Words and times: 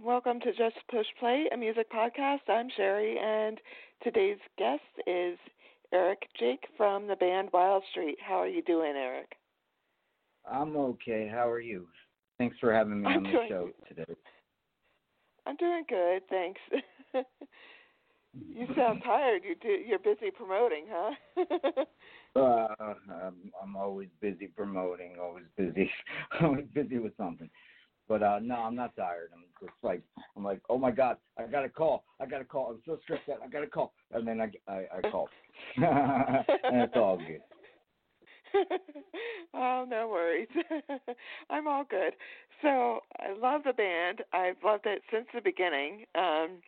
Welcome 0.00 0.40
to 0.40 0.52
Just 0.52 0.76
Push 0.90 1.06
Play, 1.20 1.44
a 1.52 1.56
music 1.56 1.92
podcast. 1.92 2.48
I'm 2.48 2.68
Sherry, 2.76 3.18
and 3.22 3.58
today's 4.02 4.38
guest 4.56 4.80
is 5.06 5.36
Eric 5.92 6.22
Jayk 6.40 6.60
from 6.78 7.08
the 7.08 7.16
band 7.16 7.52
Wildstreet. 7.52 8.14
How 8.26 8.36
are 8.36 8.48
you 8.48 8.62
doing, 8.62 8.94
Eric? 8.96 9.32
I'm 10.50 10.76
okay. 10.76 11.28
How 11.30 11.50
are 11.50 11.60
you? 11.60 11.86
Thanks 12.38 12.56
for 12.58 12.72
having 12.72 13.02
me 13.02 13.08
I'm 13.08 13.18
on 13.18 13.22
the 13.24 13.38
show 13.48 13.68
today. 13.86 14.14
I'm 15.46 15.56
doing 15.56 15.84
good, 15.86 16.22
thanks. 16.30 16.60
you 18.32 18.66
sound 18.74 19.02
tired. 19.04 19.42
You 19.46 19.56
do, 19.60 19.68
you're 19.68 19.98
busy 19.98 20.30
promoting, 20.34 20.86
huh? 20.90 21.14
Uh, 22.34 22.68
I'm, 22.80 23.52
I'm 23.62 23.76
always 23.76 24.08
busy 24.22 24.46
promoting, 24.46 25.16
always 25.20 25.44
busy, 25.54 25.90
always 26.40 26.64
busy 26.72 26.98
with 26.98 27.14
something. 27.18 27.50
But 28.12 28.22
uh 28.22 28.40
no, 28.42 28.56
I'm 28.56 28.74
not 28.74 28.94
tired. 28.94 29.30
I'm 29.32 29.44
just 29.58 29.72
like 29.82 30.02
I'm 30.36 30.44
like, 30.44 30.60
oh 30.68 30.76
my 30.76 30.90
god, 30.90 31.16
I 31.38 31.44
got 31.44 31.64
a 31.64 31.68
call. 31.70 32.04
I 32.20 32.26
got 32.26 32.42
a 32.42 32.44
call. 32.44 32.68
I'm 32.68 32.82
so 32.84 32.98
stressed 33.02 33.26
out. 33.30 33.38
I 33.42 33.48
got 33.48 33.62
a 33.62 33.66
call, 33.66 33.94
and 34.10 34.28
then 34.28 34.38
I 34.38 34.50
I, 34.70 34.84
I 34.98 35.10
called, 35.10 35.30
and 35.76 36.82
it's 36.82 36.92
all 36.94 37.16
good. 37.16 37.40
oh, 39.54 39.86
no 39.88 40.08
worries. 40.08 40.48
I'm 41.50 41.66
all 41.66 41.84
good. 41.88 42.12
So 42.60 43.00
I 43.18 43.32
love 43.40 43.62
the 43.64 43.72
band. 43.72 44.20
I've 44.34 44.62
loved 44.62 44.84
it 44.84 45.00
since 45.10 45.24
the 45.34 45.40
beginning. 45.40 46.04
Um, 46.14 46.58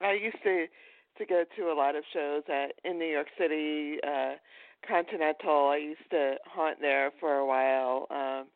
I 0.00 0.14
used 0.20 0.42
to 0.42 0.66
to 1.18 1.26
go 1.26 1.44
to 1.56 1.62
a 1.70 1.76
lot 1.76 1.94
of 1.94 2.02
shows 2.12 2.42
at 2.48 2.72
in 2.84 2.98
New 2.98 3.06
York 3.06 3.28
City, 3.38 3.98
uh, 4.04 4.32
Continental. 4.88 5.68
I 5.68 5.76
used 5.76 6.10
to 6.10 6.34
haunt 6.44 6.78
there 6.80 7.12
for 7.20 7.36
a 7.36 7.46
while, 7.46 8.08
um, 8.10 8.46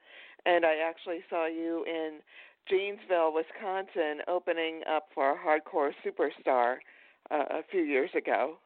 and 0.47 0.65
I 0.65 0.77
actually 0.89 1.21
saw 1.29 1.47
you 1.47 1.85
in 1.87 2.21
Janesville, 2.71 3.33
Wisconsin, 3.35 4.23
opening 4.29 4.81
up 4.91 5.09
for 5.15 5.33
a 5.33 5.37
Hardcore 5.37 5.91
Superstar 6.05 6.77
uh, 7.31 7.45
a 7.51 7.63
few 7.71 7.83
years 7.83 8.11
ago. 8.17 8.57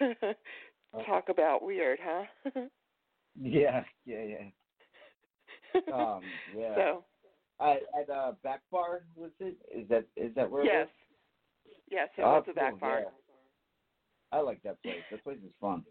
Talk 1.06 1.28
about 1.28 1.62
weird, 1.62 1.98
huh? 2.02 2.50
Yeah, 3.40 3.82
yeah, 4.06 4.22
yeah. 4.22 5.80
Um, 5.92 6.22
yeah. 6.56 6.74
So 6.76 7.04
I, 7.58 7.78
at 8.00 8.08
uh, 8.08 8.32
Back 8.44 8.60
Bar 8.70 9.02
was 9.16 9.32
it? 9.40 9.56
Is 9.74 9.88
that 9.88 10.04
is 10.16 10.32
that 10.36 10.48
where? 10.48 10.64
yes, 10.64 10.86
It 11.66 11.76
yes, 11.90 12.08
it 12.16 12.22
was? 12.22 12.44
was 12.46 12.52
a 12.52 12.54
back 12.54 12.78
bar. 12.78 13.00
yeah. 13.00 14.38
I 14.38 14.40
like 14.40 14.62
that 14.62 14.80
place. 14.82 15.02
That 15.10 15.24
place 15.24 15.38
is 15.44 15.52
fun. 15.60 15.84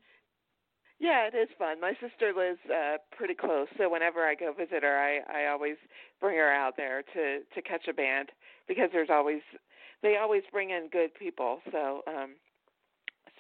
Yeah, 1.04 1.28
it 1.28 1.36
is 1.36 1.50
fun. 1.60 1.82
My 1.82 1.92
sister 2.00 2.32
lives 2.34 2.60
uh 2.74 2.96
pretty 3.12 3.34
close, 3.34 3.68
so 3.78 3.90
whenever 3.90 4.22
I 4.26 4.36
go 4.36 4.54
visit 4.54 4.84
her, 4.84 4.98
I 4.98 5.20
I 5.30 5.48
always 5.52 5.76
bring 6.22 6.38
her 6.38 6.50
out 6.50 6.78
there 6.78 7.04
to 7.14 7.40
to 7.54 7.62
catch 7.62 7.90
a 7.90 7.94
band 7.94 8.30
because 8.70 8.90
there's 8.94 9.10
always 9.12 9.42
they 10.02 10.16
always 10.16 10.44
bring 10.50 10.70
in 10.70 10.88
good 10.90 11.14
people. 11.14 11.60
So 11.74 12.04
um 12.08 12.36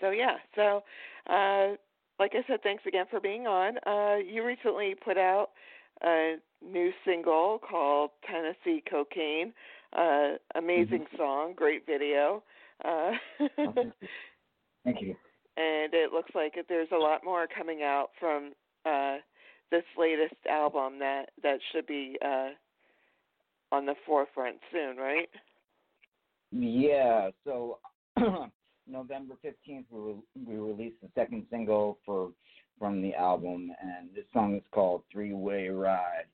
so 0.01 0.09
yeah. 0.09 0.35
So 0.55 0.83
uh 1.29 1.77
like 2.19 2.33
I 2.35 2.43
said, 2.47 2.61
thanks 2.63 2.83
again 2.85 3.05
for 3.09 3.21
being 3.21 3.47
on. 3.47 3.77
Uh 3.87 4.17
you 4.17 4.45
recently 4.45 4.93
put 5.01 5.17
out 5.17 5.51
a 6.03 6.35
new 6.61 6.91
single 7.05 7.59
called 7.59 8.09
Tennessee 8.29 8.83
Cocaine. 8.91 9.53
Uh 9.97 10.33
amazing 10.55 11.05
song, 11.15 11.53
great 11.55 11.85
video. 11.85 12.43
Uh 12.83 13.11
Thank 14.83 15.01
you. 15.01 15.15
And 15.57 15.93
it 15.93 16.11
looks 16.11 16.31
like 16.35 16.53
there's 16.67 16.91
a 16.91 16.97
lot 16.97 17.23
more 17.23 17.47
coming 17.47 17.81
out 17.83 18.09
from 18.19 18.53
uh 18.85 19.17
this 19.71 19.83
latest 19.97 20.35
album 20.49 20.99
that 20.99 21.29
that 21.41 21.59
should 21.71 21.87
be 21.87 22.17
uh 22.23 22.49
on 23.71 23.85
the 23.87 23.95
forefront 24.05 24.57
soon, 24.71 24.97
right? 24.97 25.29
Yeah. 26.51 27.29
So 27.43 27.79
November 28.87 29.35
fifteenth, 29.41 29.87
we 29.89 29.99
re- 29.99 30.45
we 30.47 30.55
released 30.55 31.01
the 31.01 31.09
second 31.15 31.45
single 31.49 31.97
for 32.05 32.31
from 32.79 33.01
the 33.01 33.13
album, 33.15 33.71
and 33.81 34.09
this 34.15 34.25
song 34.33 34.55
is 34.55 34.63
called 34.71 35.03
Three 35.11 35.33
Way 35.33 35.69
Ride. 35.69 36.25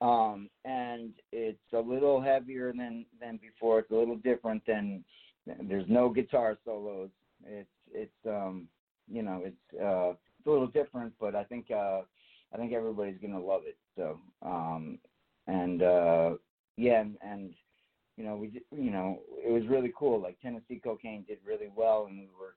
Um, 0.00 0.50
and 0.64 1.12
it's 1.32 1.58
a 1.72 1.78
little 1.78 2.20
heavier 2.20 2.72
than 2.72 3.06
than 3.20 3.38
before. 3.38 3.80
It's 3.80 3.90
a 3.90 3.94
little 3.94 4.16
different 4.16 4.62
than. 4.66 5.04
There's 5.68 5.84
no 5.88 6.08
guitar 6.08 6.56
solos. 6.64 7.10
It's 7.44 7.68
it's 7.94 8.26
um 8.26 8.68
you 9.10 9.22
know 9.22 9.42
it's 9.44 9.80
uh 9.80 10.10
it's 10.10 10.46
a 10.46 10.50
little 10.50 10.66
different, 10.66 11.12
but 11.20 11.34
I 11.34 11.44
think 11.44 11.70
uh 11.70 12.02
I 12.52 12.56
think 12.56 12.72
everybody's 12.72 13.20
gonna 13.20 13.40
love 13.40 13.62
it. 13.66 13.76
So 13.96 14.18
um 14.42 14.98
and 15.46 15.82
uh 15.82 16.30
yeah 16.76 17.00
and, 17.00 17.16
and 17.22 17.54
you 18.16 18.24
know 18.24 18.36
we 18.36 18.60
you 18.72 18.90
know 18.90 19.20
it 19.44 19.50
was 19.50 19.66
really 19.68 19.92
cool. 19.96 20.20
Like 20.20 20.40
Tennessee 20.40 20.80
Cocaine 20.82 21.24
did 21.26 21.38
really 21.46 21.70
well, 21.74 22.06
and 22.08 22.18
we 22.18 22.28
were 22.38 22.54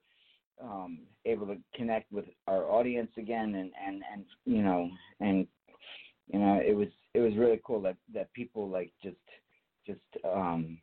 um 0.62 1.00
able 1.24 1.46
to 1.46 1.56
connect 1.74 2.10
with 2.12 2.24
our 2.46 2.64
audience 2.64 3.10
again, 3.16 3.54
and 3.54 3.70
and 3.86 4.02
and 4.12 4.24
you 4.44 4.62
know 4.62 4.90
and 5.20 5.46
you 6.32 6.38
know 6.38 6.60
it 6.64 6.74
was 6.74 6.88
it 7.14 7.20
was 7.20 7.36
really 7.36 7.60
cool 7.64 7.80
that 7.82 7.96
that 8.12 8.32
people 8.32 8.68
like 8.68 8.92
just 9.02 9.16
just 9.86 10.00
um 10.24 10.78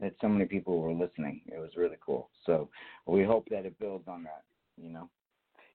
that 0.00 0.14
so 0.20 0.28
many 0.28 0.44
people 0.44 0.80
were 0.80 0.92
listening. 0.92 1.40
It 1.46 1.58
was 1.58 1.70
really 1.76 1.96
cool. 2.04 2.30
So 2.46 2.68
we 3.06 3.24
hope 3.24 3.48
that 3.50 3.66
it 3.66 3.78
builds 3.78 4.08
on 4.08 4.24
that. 4.24 4.42
You 4.76 4.90
know. 4.90 5.08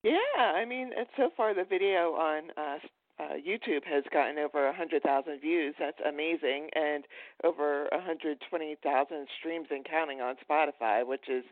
Yeah, 0.04 0.16
I 0.38 0.66
mean, 0.66 0.92
so 1.18 1.30
far 1.36 1.54
the 1.54 1.64
video 1.64 2.14
on 2.14 2.52
uh, 2.58 2.78
uh 3.22 3.34
YouTube 3.36 3.84
has 3.86 4.04
gotten 4.14 4.38
over 4.38 4.68
a 4.68 4.74
hundred 4.74 5.04
thousand 5.04 5.42
views. 5.42 5.76
That's 5.80 6.00
amazing, 6.08 6.70
and 6.74 7.06
over 7.44 7.88
a 7.88 8.02
hundred 8.02 8.38
twenty 8.50 8.78
thousand 8.82 9.28
streams 9.40 9.68
and 9.72 9.86
counting 9.86 10.22
on 10.22 10.36
Spotify, 10.50 11.06
which 11.06 11.28
is 11.30 11.44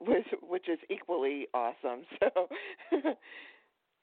which 0.00 0.26
which 0.42 0.68
is 0.68 0.78
equally 0.90 1.46
awesome. 1.54 2.02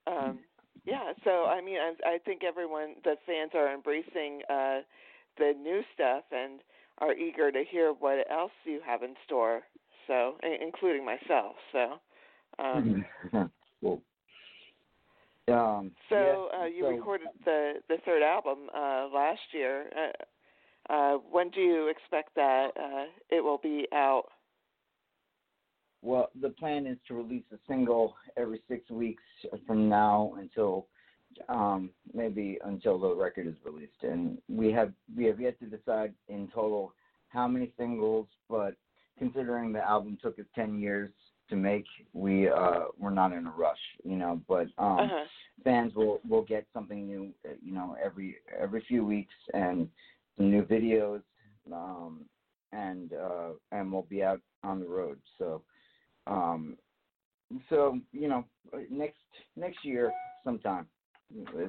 So, 0.07 0.11
um, 0.11 0.39
yeah. 0.83 1.13
So 1.23 1.45
I 1.45 1.61
mean, 1.61 1.77
I, 1.77 2.15
I 2.15 2.17
think 2.17 2.43
everyone, 2.43 2.95
the 3.03 3.15
fans 3.25 3.51
are 3.53 3.71
embracing 3.71 4.41
uh 4.49 4.79
the 5.37 5.53
new 5.61 5.81
stuff 5.93 6.23
and 6.31 6.59
are 7.01 7.13
eager 7.13 7.51
to 7.51 7.63
hear 7.69 7.91
what 7.91 8.25
else 8.31 8.51
you 8.63 8.79
have 8.85 9.03
in 9.03 9.15
store. 9.25 9.63
So, 10.07 10.37
including 10.61 11.05
myself. 11.05 11.55
So. 11.71 11.99
Um, 12.59 13.05
cool. 13.81 14.01
Um, 15.47 15.91
So 16.09 16.49
yeah, 16.53 16.61
uh, 16.61 16.65
you 16.65 16.83
so- 16.83 16.89
recorded 16.89 17.27
the 17.45 17.73
the 17.87 17.97
third 18.05 18.23
album 18.23 18.69
uh, 18.75 19.07
last 19.13 19.41
year. 19.53 19.89
Uh, 19.95 20.93
uh, 20.93 21.17
when 21.31 21.49
do 21.49 21.61
you 21.61 21.87
expect 21.87 22.35
that 22.35 22.71
uh, 22.77 23.05
it 23.29 23.41
will 23.43 23.59
be 23.59 23.87
out? 23.93 24.25
Well, 26.01 26.29
the 26.41 26.49
plan 26.49 26.87
is 26.87 26.97
to 27.07 27.13
release 27.13 27.43
a 27.53 27.57
single 27.67 28.15
every 28.35 28.61
six 28.67 28.89
weeks 28.89 29.23
from 29.67 29.87
now 29.87 30.33
until 30.39 30.87
um, 31.49 31.89
maybe 32.13 32.57
until 32.63 32.99
the 32.99 33.13
record 33.15 33.47
is 33.47 33.55
released, 33.63 34.03
and 34.03 34.37
we 34.49 34.71
have 34.71 34.91
we 35.15 35.25
have 35.25 35.39
yet 35.39 35.59
to 35.59 35.65
decide 35.65 36.13
in 36.27 36.47
total 36.53 36.93
how 37.29 37.47
many 37.47 37.71
singles. 37.77 38.27
But 38.49 38.75
considering 39.17 39.71
the 39.71 39.81
album 39.87 40.17
took 40.21 40.39
us 40.39 40.45
ten 40.55 40.79
years 40.79 41.11
to 41.49 41.55
make, 41.55 41.85
we 42.13 42.49
uh, 42.49 42.85
we're 42.97 43.09
not 43.11 43.33
in 43.33 43.45
a 43.47 43.51
rush, 43.51 43.79
you 44.03 44.15
know. 44.15 44.41
But 44.47 44.67
um, 44.77 44.99
Uh-huh. 44.99 45.25
fans 45.63 45.93
will 45.95 46.19
will 46.27 46.43
get 46.43 46.65
something 46.73 47.05
new, 47.07 47.33
uh, 47.45 47.53
you 47.63 47.73
know, 47.73 47.95
every 48.03 48.37
every 48.59 48.83
few 48.87 49.05
weeks 49.05 49.33
and 49.53 49.87
some 50.37 50.49
new 50.49 50.63
videos, 50.63 51.21
um, 51.71 52.21
and 52.71 53.13
uh, 53.13 53.49
and 53.71 53.91
we'll 53.91 54.03
be 54.03 54.23
out 54.23 54.41
on 54.63 54.79
the 54.79 54.87
road. 54.87 55.19
So, 55.37 55.61
um, 56.27 56.77
so 57.69 57.99
you 58.11 58.27
know, 58.27 58.45
next 58.89 59.17
next 59.55 59.83
year 59.83 60.11
sometime 60.43 60.87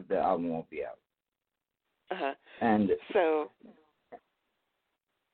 the 0.09 0.19
album 0.19 0.49
won't 0.51 0.69
be 0.71 0.85
out, 0.85 0.99
Uh-huh. 2.11 2.35
and 2.61 2.91
So 3.13 3.51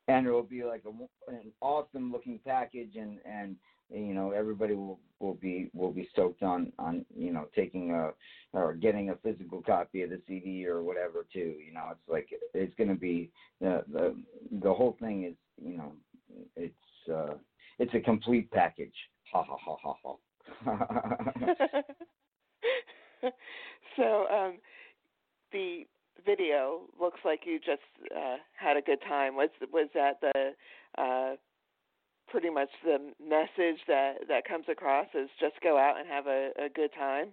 and 0.09 0.27
it 0.27 0.31
will 0.31 0.43
be 0.43 0.65
like 0.65 0.83
a, 0.87 1.31
an 1.31 1.53
awesome 1.61 2.11
looking 2.11 2.41
package 2.45 2.97
and 2.97 3.19
and 3.25 3.57
you 3.91 4.15
know 4.15 4.33
everybody 4.33 4.75
will 4.75 4.99
will 5.21 5.35
be 5.35 5.71
will 5.75 5.93
be 5.93 6.09
stoked 6.13 6.43
on 6.43 6.73
on 6.79 7.05
you 7.17 7.33
know 7.33 7.47
taking 7.55 7.93
a 7.93 8.11
or 8.53 8.75
getting 8.75 9.11
a 9.11 9.17
physical 9.17 9.63
copy 9.63 10.03
of 10.03 10.11
the 10.11 10.21
CD 10.27 10.67
or 10.67 10.83
whatever 10.83 11.27
too 11.33 11.55
you 11.65 11.73
know 11.73 11.89
it's 11.93 12.09
like 12.09 12.29
it's 12.55 12.75
going 12.77 12.89
to 12.89 12.97
be 12.97 13.31
the 13.61 13.85
the 13.93 14.17
the 14.63 14.73
whole 14.73 14.97
thing 15.01 15.25
is 15.25 15.35
you 15.63 15.77
know 15.77 15.93
it's 16.57 16.75
uh 17.13 17.35
it's 17.79 17.95
a 17.95 18.01
complete 18.01 18.51
package. 18.51 18.95
Ha 19.33 19.45
ha 19.45 19.57
ha 19.61 19.77
ha 19.83 20.17
ha 20.65 21.85
so 23.99 24.27
um, 24.33 24.59
the 25.53 25.85
video 26.25 26.83
looks 27.01 27.21
like 27.25 27.41
you 27.45 27.59
just 27.59 27.83
uh, 28.17 28.37
had 28.59 28.77
a 28.77 28.83
good 28.83 29.01
time. 29.07 29.35
Was 29.35 29.51
was 29.73 29.89
that 29.95 30.21
the 30.21 30.53
uh, 31.01 31.37
pretty 32.29 32.51
much 32.51 32.71
the 32.85 32.99
message 33.21 33.81
that 33.87 34.15
that 34.29 34.47
comes 34.47 34.65
across 34.71 35.07
is 35.15 35.29
just 35.41 35.55
go 35.63 35.79
out 35.79 35.99
and 35.99 36.09
have 36.09 36.27
a, 36.27 36.51
a 36.65 36.69
good 36.75 36.91
time? 36.97 37.29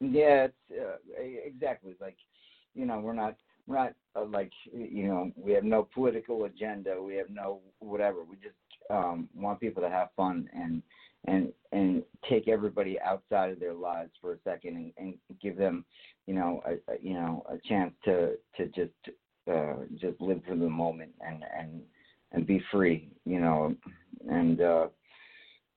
Yeah, 0.00 0.46
it's 0.46 0.54
uh, 0.72 0.96
exactly 1.18 1.94
like 2.00 2.16
you 2.74 2.86
know 2.86 3.00
we're 3.00 3.14
not 3.14 3.36
we're 3.66 3.76
not 3.76 3.94
uh, 4.14 4.24
like 4.24 4.52
you 4.72 5.08
know 5.08 5.30
we 5.36 5.52
have 5.52 5.64
no 5.64 5.88
political 5.94 6.44
agenda. 6.44 7.02
We 7.02 7.16
have 7.16 7.30
no 7.30 7.60
whatever. 7.78 8.22
We 8.22 8.36
just 8.36 8.54
um, 8.90 9.28
want 9.34 9.60
people 9.60 9.82
to 9.82 9.90
have 9.90 10.08
fun 10.16 10.48
and 10.54 10.82
and 11.26 11.52
and 11.72 12.02
take 12.28 12.48
everybody 12.48 12.98
outside 13.00 13.50
of 13.50 13.60
their 13.60 13.74
lives 13.74 14.10
for 14.20 14.32
a 14.32 14.38
second 14.44 14.76
and, 14.76 14.92
and 14.98 15.14
give 15.42 15.56
them 15.56 15.84
you 16.26 16.34
know 16.34 16.62
a, 16.66 16.72
a 16.92 16.96
you 17.00 17.14
know 17.14 17.44
a 17.48 17.58
chance 17.68 17.92
to 18.04 18.36
to 18.56 18.66
just 18.68 18.92
uh, 19.50 19.74
just 20.00 20.20
live 20.20 20.40
for 20.46 20.56
the 20.56 20.68
moment 20.68 21.12
and 21.20 21.44
and 21.58 21.82
and 22.32 22.46
be 22.46 22.62
free. 22.70 23.10
You 23.24 23.40
know 23.40 23.74
and. 24.28 24.60
uh 24.60 24.86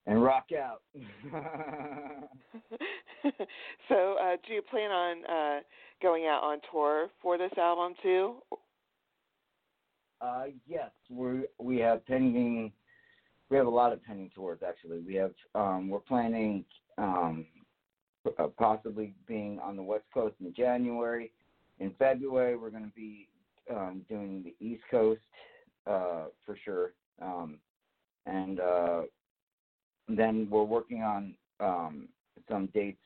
and 0.10 0.24
rock 0.24 0.48
out. 0.60 0.81
so, 3.88 4.16
uh, 4.19 4.38
do 4.48 4.54
you 4.54 4.62
plan 4.63 4.90
on 4.92 5.25
uh, 5.25 5.60
going 6.02 6.25
out 6.25 6.44
on 6.44 6.60
tour 6.72 7.10
for 7.22 7.38
this 7.38 7.52
album 7.57 7.94
too? 8.02 8.38
Uh, 10.19 10.45
yes, 10.68 10.90
we 11.10 11.44
we 11.60 11.78
have 11.78 12.06
pending. 12.07 12.72
We 13.50 13.57
have 13.57 13.68
a 13.68 13.72
lot 13.72 13.94
of 13.94 14.04
pending 14.04 14.31
tours 14.36 14.60
actually. 14.66 15.00
We 15.00 15.16
have 15.16 15.34
um, 15.56 15.90
we're 15.90 16.00
planning 16.00 16.66
um, 16.98 17.46
uh, 18.38 18.48
possibly 18.57 19.13
being 19.28 19.60
on 19.60 19.75
the 19.75 19.84
West 19.84 20.06
Coast 20.13 20.36
in 20.40 20.54
January. 20.54 21.31
In 21.80 21.94
February, 21.98 22.57
we're 22.57 22.69
going 22.69 22.84
to 22.84 22.96
be 22.96 23.28
um, 23.72 24.06
doing 24.10 24.44
the 24.44 24.54
East 24.66 24.84
Coast 24.92 25.22
uh, 25.88 26.25
for 26.46 26.57
sure, 26.63 26.94
um, 27.22 27.57
and 28.25 28.60
uh, 28.60 29.01
then 30.07 30.48
we're 30.50 30.63
working 30.63 31.02
on 31.02 31.34
um, 31.60 32.10
some 32.50 32.68
dates 32.74 32.98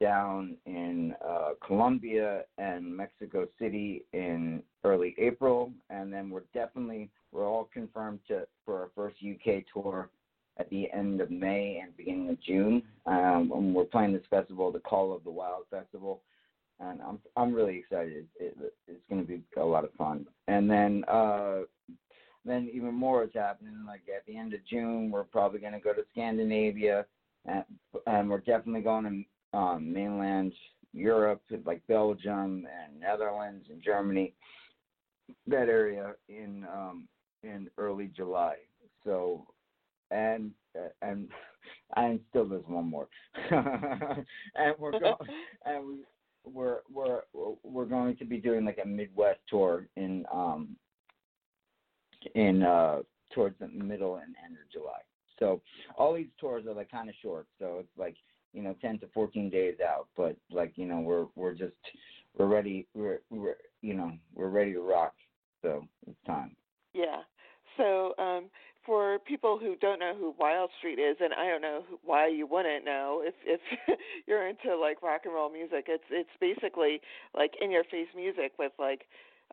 down 0.00 0.56
in 0.66 1.14
uh, 1.26 1.50
Colombia 1.64 2.42
and 2.58 2.96
Mexico 2.96 3.46
City 3.58 4.04
in 4.12 4.62
early 4.84 5.14
April, 5.18 5.70
and 5.90 6.12
then 6.12 6.28
we're 6.28 6.42
definitely 6.52 7.08
we're 7.32 7.46
all 7.46 7.68
confirmed 7.72 8.20
to 8.28 8.46
for 8.64 8.80
our 8.80 8.90
first 8.94 9.16
UK 9.22 9.64
tour 9.72 10.10
at 10.58 10.68
the 10.70 10.90
end 10.92 11.20
of 11.20 11.30
May 11.30 11.80
and 11.82 11.96
beginning 11.96 12.28
of 12.28 12.40
June. 12.42 12.82
Um, 13.06 13.50
and 13.54 13.74
we're 13.74 13.84
playing 13.84 14.12
this 14.12 14.22
festival, 14.28 14.70
the 14.70 14.80
Call 14.80 15.14
of 15.14 15.24
the 15.24 15.30
Wild 15.30 15.64
Festival, 15.70 16.20
and 16.78 17.00
I'm 17.00 17.18
I'm 17.36 17.54
really 17.54 17.78
excited. 17.78 18.26
It, 18.38 18.56
it's 18.86 19.00
going 19.08 19.22
to 19.22 19.28
be 19.28 19.42
a 19.56 19.64
lot 19.64 19.84
of 19.84 19.92
fun. 19.94 20.26
And 20.48 20.70
then 20.70 21.04
uh, 21.08 21.60
then 22.44 22.70
even 22.72 22.94
more 22.94 23.24
is 23.24 23.30
happening. 23.34 23.84
Like 23.86 24.02
at 24.14 24.26
the 24.26 24.36
end 24.36 24.52
of 24.52 24.60
June, 24.66 25.10
we're 25.10 25.24
probably 25.24 25.60
going 25.60 25.72
to 25.72 25.80
go 25.80 25.92
to 25.92 26.04
Scandinavia, 26.12 27.06
and, 27.46 27.64
and 28.06 28.28
we're 28.28 28.38
definitely 28.38 28.82
going 28.82 29.26
to 29.52 29.58
um, 29.58 29.92
mainland 29.92 30.52
Europe, 30.92 31.42
like 31.64 31.86
Belgium 31.86 32.66
and 32.66 33.00
Netherlands 33.00 33.66
and 33.70 33.82
Germany, 33.82 34.34
that 35.46 35.68
area 35.68 36.14
in 36.28 36.66
um, 36.72 37.08
in 37.42 37.68
early 37.78 38.10
July. 38.14 38.56
So, 39.04 39.46
and 40.10 40.52
and 41.00 41.28
and 41.96 42.20
still 42.30 42.46
there's 42.46 42.64
one 42.66 42.88
more, 42.88 43.08
and 43.50 44.74
we're 44.78 44.98
going 44.98 45.14
and 45.64 45.86
we 45.86 46.04
we're 46.44 46.80
we're 46.92 47.20
we're 47.62 47.84
going 47.84 48.16
to 48.16 48.24
be 48.24 48.38
doing 48.38 48.64
like 48.64 48.78
a 48.82 48.86
Midwest 48.86 49.40
tour 49.48 49.86
in 49.96 50.24
um 50.32 50.76
in 52.34 52.62
uh, 52.62 53.00
towards 53.34 53.58
the 53.58 53.68
middle 53.68 54.16
and 54.16 54.34
end 54.44 54.54
of 54.54 54.70
July. 54.72 55.00
So 55.38 55.60
all 55.96 56.14
these 56.14 56.28
tours 56.40 56.66
are 56.66 56.74
like 56.74 56.90
kind 56.90 57.08
of 57.08 57.14
short, 57.20 57.46
so 57.58 57.78
it's 57.80 57.98
like 57.98 58.16
you 58.52 58.62
know 58.62 58.76
10 58.80 59.00
to 59.00 59.06
14 59.14 59.50
days 59.50 59.76
out. 59.86 60.08
But 60.16 60.36
like 60.50 60.72
you 60.76 60.86
know 60.86 61.00
we're 61.00 61.26
we're 61.34 61.54
just 61.54 61.74
we're 62.36 62.46
ready 62.46 62.86
we're 62.94 63.20
we're 63.30 63.56
you 63.80 63.94
know 63.94 64.12
we're 64.34 64.48
ready 64.48 64.72
to 64.72 64.80
rock. 64.80 65.14
So 65.62 65.84
it's 66.06 66.18
time. 66.26 66.56
Yeah. 66.92 67.20
So 67.76 68.14
um, 68.18 68.50
for 68.84 69.18
people 69.20 69.58
who 69.58 69.76
don't 69.76 70.00
know 70.00 70.14
who 70.18 70.34
Wildstreet 70.40 70.98
is, 70.98 71.16
and 71.20 71.32
I 71.34 71.48
don't 71.48 71.62
know 71.62 71.84
why 72.04 72.28
you 72.28 72.46
wouldn't 72.46 72.84
know 72.84 73.22
if 73.24 73.34
if 73.44 73.60
you're 74.26 74.46
into 74.46 74.76
like 74.76 75.02
rock 75.02 75.22
and 75.24 75.34
roll 75.34 75.50
music, 75.52 75.86
it's 75.88 76.04
it's 76.10 76.30
basically 76.40 77.00
like 77.36 77.52
in 77.60 77.70
your 77.70 77.84
face 77.84 78.08
music 78.16 78.52
with 78.58 78.72
like 78.78 79.02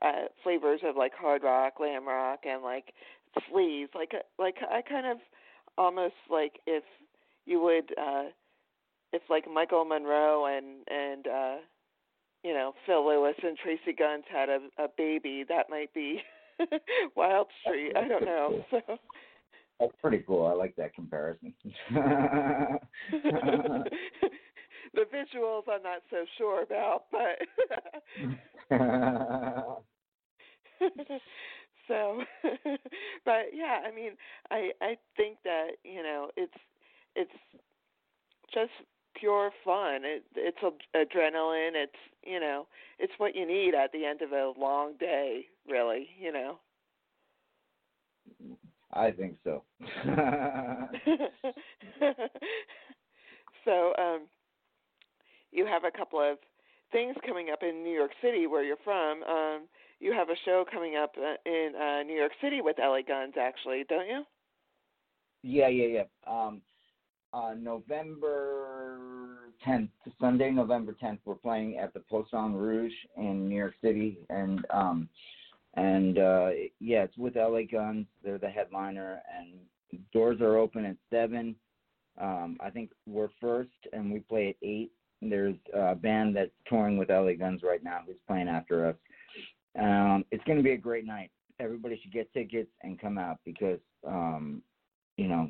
uh 0.01 0.27
flavors 0.43 0.81
of 0.83 0.95
like 0.95 1.13
hard 1.13 1.43
rock, 1.43 1.77
glam 1.77 2.07
rock, 2.07 2.39
and 2.45 2.63
like 2.63 2.93
sleaze. 3.51 3.93
Like 3.93 4.11
uh, 4.13 4.23
like 4.37 4.55
I 4.69 4.81
kind 4.81 5.07
of 5.07 5.17
almost 5.77 6.15
like 6.29 6.59
if 6.65 6.83
you 7.45 7.61
would 7.61 7.93
uh 7.97 8.25
if 9.13 9.21
like 9.29 9.45
Michael 9.51 9.85
Monroe 9.85 10.45
and 10.45 10.87
and 10.89 11.27
uh 11.27 11.55
you 12.43 12.53
know 12.53 12.73
Phil 12.85 13.05
Lewis 13.07 13.35
and 13.43 13.57
Tracii 13.57 13.97
Guns 13.97 14.23
had 14.31 14.49
a, 14.49 14.59
a 14.77 14.87
baby, 14.97 15.45
that 15.47 15.69
might 15.69 15.93
be 15.93 16.21
Wild 17.15 17.47
Street. 17.61 17.93
I 17.95 18.07
don't 18.07 18.25
know. 18.25 18.63
So. 18.71 18.81
That's 19.79 19.93
pretty 20.01 20.23
cool. 20.27 20.45
I 20.45 20.53
like 20.53 20.75
that 20.75 20.93
comparison. 20.93 21.53
the 24.93 25.05
visuals 25.13 25.63
I'm 25.71 25.83
not 25.83 26.01
so 26.09 26.25
sure 26.37 26.63
about, 26.63 27.05
but 27.11 27.39
so 31.87 32.23
but 33.25 33.47
yeah 33.53 33.79
i 33.85 33.93
mean 33.93 34.11
i 34.51 34.71
i 34.81 34.97
think 35.17 35.37
that 35.43 35.71
you 35.83 36.01
know 36.01 36.29
it's 36.37 36.53
it's 37.15 37.31
just 38.53 38.71
pure 39.15 39.51
fun 39.65 40.01
it 40.03 40.23
it's 40.35 40.57
adrenaline 40.95 41.71
it's 41.73 41.91
you 42.23 42.39
know 42.39 42.67
it's 42.99 43.13
what 43.17 43.35
you 43.35 43.45
need 43.45 43.73
at 43.73 43.91
the 43.91 44.05
end 44.05 44.21
of 44.21 44.31
a 44.31 44.53
long 44.57 44.93
day 44.99 45.45
really 45.69 46.07
you 46.19 46.31
know 46.31 46.59
i 48.93 49.11
think 49.11 49.35
so 49.43 49.63
so 53.65 53.93
um 53.97 54.21
you 55.51 55.65
have 55.65 55.83
a 55.83 55.91
couple 55.91 56.19
of 56.19 56.37
things 56.91 57.15
coming 57.25 57.49
up 57.51 57.59
in 57.63 57.83
New 57.83 57.93
York 57.93 58.11
City, 58.21 58.47
where 58.47 58.63
you're 58.63 58.77
from. 58.83 59.23
Um, 59.23 59.67
you 59.99 60.13
have 60.13 60.29
a 60.29 60.35
show 60.45 60.65
coming 60.71 60.95
up 60.95 61.13
uh, 61.17 61.35
in 61.45 61.73
uh, 61.75 62.03
New 62.03 62.15
York 62.15 62.31
City 62.41 62.61
with 62.61 62.77
LA 62.79 63.01
Guns, 63.07 63.33
actually, 63.39 63.83
don't 63.89 64.07
you? 64.07 64.23
Yeah, 65.43 65.67
yeah, 65.67 65.87
yeah. 65.87 66.03
Um, 66.27 66.61
uh, 67.33 67.53
November 67.57 68.97
10th, 69.65 69.89
Sunday, 70.19 70.51
November 70.51 70.95
10th, 71.01 71.19
we're 71.25 71.35
playing 71.35 71.77
at 71.77 71.93
the 71.93 71.99
Poisson 71.99 72.55
Rouge 72.55 72.93
in 73.17 73.47
New 73.47 73.55
York 73.55 73.75
City, 73.83 74.17
and 74.29 74.65
um, 74.71 75.09
and 75.75 76.17
uh, 76.17 76.49
yeah, 76.79 77.03
it's 77.03 77.17
with 77.17 77.35
LA 77.35 77.61
Guns. 77.71 78.05
They're 78.23 78.37
the 78.37 78.49
headliner, 78.49 79.21
and 79.37 80.01
doors 80.13 80.41
are 80.41 80.57
open 80.57 80.85
at 80.85 80.97
seven. 81.09 81.55
Um, 82.19 82.57
I 82.59 82.69
think 82.69 82.91
we're 83.07 83.29
first, 83.39 83.69
and 83.93 84.11
we 84.11 84.19
play 84.19 84.49
at 84.49 84.67
eight 84.67 84.91
there's 85.21 85.55
a 85.73 85.95
band 85.95 86.35
that's 86.35 86.51
touring 86.67 86.97
with 86.97 87.09
LA 87.09 87.33
Guns 87.33 87.61
right 87.63 87.83
now 87.83 88.01
who's 88.05 88.15
playing 88.27 88.47
after 88.47 88.87
us. 88.87 88.95
Um, 89.77 90.25
it's 90.31 90.43
going 90.45 90.57
to 90.57 90.63
be 90.63 90.71
a 90.71 90.77
great 90.77 91.05
night. 91.05 91.31
Everybody 91.59 91.99
should 92.01 92.13
get 92.13 92.31
tickets 92.33 92.71
and 92.83 92.99
come 92.99 93.17
out 93.17 93.37
because, 93.45 93.79
um, 94.07 94.61
you 95.17 95.27
know, 95.27 95.49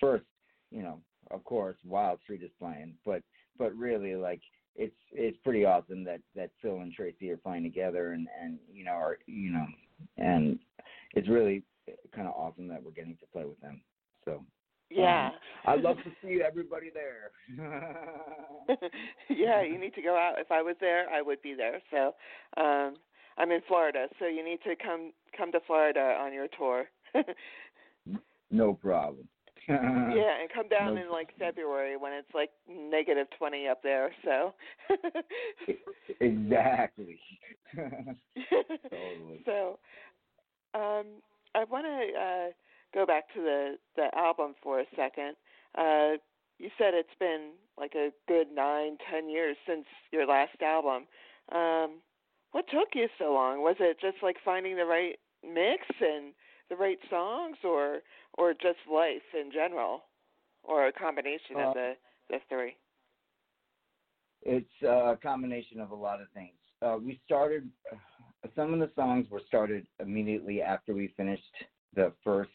first, 0.00 0.24
you 0.70 0.82
know, 0.82 1.00
of 1.30 1.44
course, 1.44 1.76
Wildstreet 1.86 2.42
is 2.42 2.50
playing, 2.58 2.94
but 3.04 3.22
but 3.58 3.76
really, 3.76 4.14
like, 4.14 4.40
it's 4.76 4.94
it's 5.12 5.38
pretty 5.44 5.64
awesome 5.64 6.04
that 6.04 6.20
that 6.34 6.50
Phil 6.60 6.80
and 6.80 6.92
Tracy 6.92 7.30
are 7.30 7.36
playing 7.36 7.62
together, 7.62 8.12
and 8.12 8.26
and 8.40 8.58
you 8.72 8.84
know, 8.84 8.92
are 8.92 9.18
you 9.26 9.52
know, 9.52 9.66
and 10.16 10.58
it's 11.14 11.28
really 11.28 11.62
kind 12.14 12.28
of 12.28 12.34
awesome 12.34 12.68
that 12.68 12.82
we're 12.82 12.90
getting 12.90 13.16
to 13.16 13.26
play 13.32 13.44
with 13.44 13.60
them. 13.60 13.80
So 14.24 14.44
yeah. 14.90 15.28
Um, 15.28 15.32
I'd 15.66 15.80
love 15.80 15.96
to 15.98 16.10
see 16.22 16.42
everybody 16.46 16.90
there. 16.92 17.30
yeah, 19.30 19.62
you 19.62 19.78
need 19.78 19.94
to 19.94 20.02
go 20.02 20.16
out. 20.16 20.34
If 20.38 20.50
I 20.50 20.62
was 20.62 20.76
there, 20.80 21.08
I 21.08 21.22
would 21.22 21.40
be 21.42 21.54
there. 21.54 21.80
So, 21.90 22.14
um 22.60 22.96
I'm 23.38 23.50
in 23.50 23.60
Florida, 23.66 24.08
so 24.18 24.26
you 24.26 24.44
need 24.44 24.58
to 24.64 24.74
come 24.76 25.12
come 25.36 25.52
to 25.52 25.60
Florida 25.66 26.16
on 26.20 26.32
your 26.32 26.48
tour. 26.58 26.84
no 28.50 28.74
problem. 28.74 29.26
Yeah, 29.68 30.40
and 30.40 30.50
come 30.52 30.68
down 30.68 30.98
in 30.98 31.10
like 31.10 31.28
February 31.38 31.96
when 31.96 32.12
it's 32.12 32.32
like 32.34 32.50
negative 32.68 33.26
20 33.38 33.68
up 33.68 33.82
there, 33.82 34.10
so 34.24 34.54
Exactly. 36.20 37.20
totally. 37.76 39.42
So, 39.44 39.78
um 40.74 41.06
I 41.54 41.64
want 41.64 41.86
to 41.86 42.18
uh 42.18 42.50
go 42.94 43.06
back 43.06 43.32
to 43.34 43.40
the 43.40 43.76
the 43.96 44.08
album 44.16 44.54
for 44.62 44.80
a 44.80 44.84
second. 44.96 45.36
Uh, 45.76 46.18
you 46.58 46.70
said 46.78 46.94
it's 46.94 47.08
been 47.18 47.50
like 47.78 47.94
a 47.94 48.10
good 48.28 48.48
nine, 48.54 48.96
ten 49.10 49.28
years 49.28 49.56
since 49.66 49.84
your 50.12 50.26
last 50.26 50.60
album. 50.62 51.06
Um, 51.50 52.00
what 52.52 52.66
took 52.68 52.88
you 52.94 53.08
so 53.18 53.32
long? 53.32 53.62
Was 53.62 53.76
it 53.80 53.98
just 54.00 54.22
like 54.22 54.36
finding 54.44 54.76
the 54.76 54.84
right 54.84 55.18
mix 55.42 55.82
and 56.00 56.32
the 56.72 56.82
right 56.82 56.98
songs, 57.10 57.56
or 57.64 57.98
or 58.38 58.52
just 58.54 58.78
life 58.90 59.22
in 59.38 59.52
general, 59.52 60.04
or 60.64 60.86
a 60.86 60.92
combination 60.92 61.56
uh, 61.56 61.68
of 61.68 61.74
the 61.74 61.92
the 62.30 62.38
three? 62.48 62.76
It's 64.42 64.82
a 64.82 65.16
combination 65.22 65.80
of 65.80 65.90
a 65.90 65.94
lot 65.94 66.20
of 66.20 66.28
things. 66.34 66.54
Uh, 66.80 66.96
we 67.04 67.20
started 67.24 67.68
some 68.56 68.72
of 68.72 68.80
the 68.80 68.90
songs 68.96 69.26
were 69.30 69.42
started 69.46 69.86
immediately 70.00 70.62
after 70.62 70.94
we 70.94 71.12
finished 71.16 71.42
the 71.94 72.12
first 72.24 72.50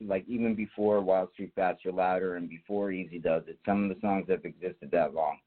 like 0.00 0.24
even 0.26 0.56
before 0.56 1.00
Wildstreet 1.00 1.52
Faster 1.54 1.92
Louder 1.92 2.36
and 2.36 2.48
before 2.48 2.90
Easy 2.90 3.18
Does 3.18 3.42
It, 3.46 3.58
some 3.64 3.84
of 3.84 3.88
the 3.88 4.00
songs 4.00 4.26
have 4.28 4.44
existed 4.44 4.90
that 4.90 5.14
long. 5.14 5.38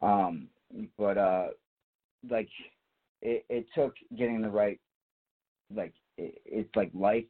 Um, 0.00 0.48
but 0.96 1.18
uh, 1.18 1.48
like 2.30 2.48
it, 3.22 3.44
it 3.48 3.66
took 3.74 3.94
getting 4.16 4.40
the 4.40 4.48
right, 4.48 4.78
like 5.74 5.94
it, 6.16 6.40
it's 6.44 6.76
like 6.76 6.90
life, 6.94 7.24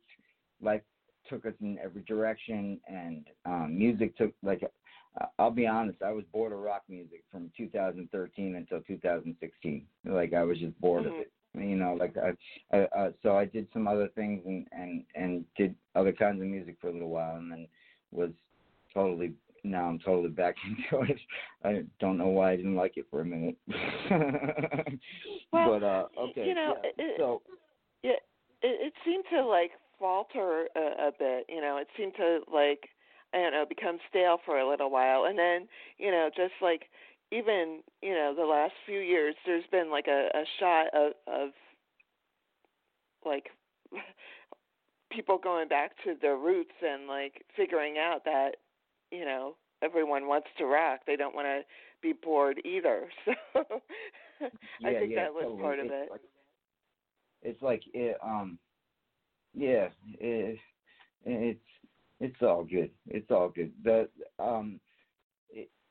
life 0.63 0.83
took 1.29 1.47
us 1.47 1.55
in 1.61 1.79
every 1.83 2.03
direction, 2.03 2.81
and 2.89 3.27
um, 3.45 3.77
music 3.77 4.17
took 4.17 4.33
like. 4.43 4.63
Uh, 4.63 5.27
I'll 5.39 5.51
be 5.51 5.67
honest, 5.67 6.03
I 6.03 6.13
was 6.13 6.25
bored 6.31 6.53
of 6.53 6.59
rock 6.59 6.83
music 6.91 7.23
from 7.33 7.51
2013 7.57 8.57
until 8.57 8.81
2016. 8.83 9.87
Like 10.05 10.35
I 10.35 10.43
was 10.43 10.59
just 10.59 10.79
bored 10.79 11.05
mm-hmm. 11.05 11.15
of 11.15 11.21
it 11.21 11.33
you 11.63 11.77
know 11.77 11.97
like 11.99 12.15
i, 12.17 12.77
I 12.77 12.83
uh, 12.85 13.11
so 13.23 13.37
i 13.37 13.45
did 13.45 13.67
some 13.73 13.89
other 13.89 14.09
things 14.15 14.43
and 14.47 14.67
and 14.73 15.05
and 15.15 15.45
did 15.57 15.75
other 15.95 16.13
kinds 16.13 16.41
of 16.41 16.47
music 16.47 16.77
for 16.81 16.89
a 16.89 16.93
little 16.93 17.11
while 17.11 17.37
and 17.37 17.51
then 17.51 17.67
was 18.11 18.31
totally 18.93 19.33
now 19.65 19.89
i'm 19.89 19.99
totally 19.99 20.29
back 20.29 20.55
into 20.67 21.05
it 21.11 21.19
i 21.65 21.83
don't 22.01 22.19
know 22.19 22.29
why 22.29 22.53
i 22.53 22.57
didn't 22.57 22.77
like 22.77 22.97
it 22.97 23.07
for 23.11 23.21
a 23.21 23.25
minute 23.25 23.57
well, 25.53 25.79
but 25.79 25.83
uh 25.83 26.05
okay 26.19 26.47
you 26.47 26.55
know 26.55 26.77
yeah. 26.99 27.05
so 27.19 27.43
yeah 28.03 28.13
it, 28.63 28.89
it 28.89 28.93
seemed 29.05 29.25
to 29.33 29.45
like 29.47 29.73
falter 29.99 30.69
a, 30.77 31.09
a 31.09 31.11
bit 31.19 31.47
you 31.49 31.61
know 31.61 31.79
it 31.79 31.89
seemed 31.97 32.15
to 32.17 32.41
like 32.53 32.91
i 33.33 33.39
don't 33.39 33.53
know 33.53 33.65
become 33.69 33.99
stale 34.09 34.39
for 34.45 34.59
a 34.59 34.69
little 34.69 34.91
while. 34.91 35.25
And 35.25 35.39
then 35.39 35.69
you 35.99 36.11
know 36.11 36.31
just 36.37 36.55
like 36.61 36.83
even 37.33 37.81
you 38.03 38.13
know 38.13 38.35
the 38.37 38.45
last 38.45 38.73
few 38.87 39.01
years 39.01 39.35
there's 39.45 39.65
been 39.71 39.91
like 39.91 40.07
a, 40.07 40.29
a 40.35 40.45
shot 40.61 40.87
of, 40.95 41.13
of 41.27 41.51
like 43.25 43.51
people 45.11 45.39
going 45.39 45.69
back 45.69 45.93
to 46.05 46.15
their 46.21 46.37
roots 46.37 46.75
and 46.83 47.07
like 47.09 47.45
figuring 47.57 47.97
out 47.99 48.25
that 48.25 48.57
you 49.11 49.25
know 49.25 49.57
everyone 49.83 50.27
wants 50.27 50.49
to 50.59 50.65
rock. 50.65 51.01
They 51.07 51.17
don't 51.17 51.35
want 51.35 51.47
to 51.47 51.63
be 52.03 52.13
bored 52.13 52.61
either. 52.65 53.09
So 54.39 54.49
yeah, 54.81 54.89
i 54.91 54.93
think 54.93 55.13
yeah, 55.13 55.25
that 55.25 55.33
was 55.33 55.45
totally. 55.45 55.63
part 55.63 55.79
of 55.79 55.87
it. 55.87 56.09
like, 56.11 56.21
it's 57.47 57.63
like 57.63 57.83
it 57.95 58.17
um 58.23 58.59
yeah 59.55 59.89
it, 60.19 60.59
it's 61.25 61.61
it's 62.21 62.43
all 62.43 62.65
good. 62.65 62.91
It's 63.09 63.31
all 63.31 63.51
good. 63.51 63.73
The 63.85 64.09
um 64.39 64.81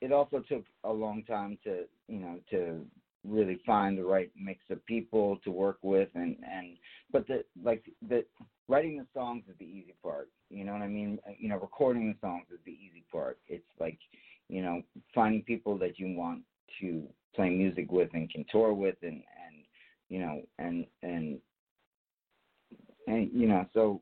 it 0.00 0.12
also 0.12 0.42
took 0.46 0.64
a 0.84 0.92
long 0.92 1.22
time 1.24 1.58
to 1.64 1.84
you 2.08 2.18
know 2.18 2.38
to 2.50 2.84
really 3.24 3.58
find 3.66 3.98
the 3.98 4.04
right 4.04 4.30
mix 4.36 4.60
of 4.70 4.84
people 4.86 5.38
to 5.42 5.50
work 5.50 5.78
with 5.82 6.08
and 6.14 6.36
and 6.48 6.76
but 7.12 7.26
the 7.26 7.42
like 7.62 7.84
the 8.08 8.24
writing 8.68 8.98
the 8.98 9.06
songs 9.14 9.44
is 9.48 9.56
the 9.58 9.64
easy 9.64 9.94
part. 10.02 10.28
You 10.50 10.64
know 10.64 10.72
what 10.72 10.82
i 10.82 10.88
mean? 10.88 11.18
You 11.38 11.48
know 11.48 11.58
recording 11.58 12.08
the 12.08 12.26
songs 12.26 12.46
is 12.52 12.60
the 12.64 12.72
easy 12.72 13.04
part. 13.10 13.38
It's 13.48 13.64
like 13.80 13.98
you 14.48 14.62
know 14.62 14.82
finding 15.14 15.42
people 15.42 15.78
that 15.78 15.98
you 15.98 16.14
want 16.16 16.42
to 16.80 17.02
play 17.34 17.50
music 17.50 17.90
with 17.90 18.10
and 18.14 18.30
can 18.30 18.44
tour 18.50 18.72
with 18.72 18.96
and 19.02 19.22
and 19.46 19.56
you 20.08 20.20
know 20.20 20.40
and 20.58 20.86
and 21.02 21.38
and 23.08 23.30
you 23.32 23.48
know 23.48 23.66
so 23.74 24.00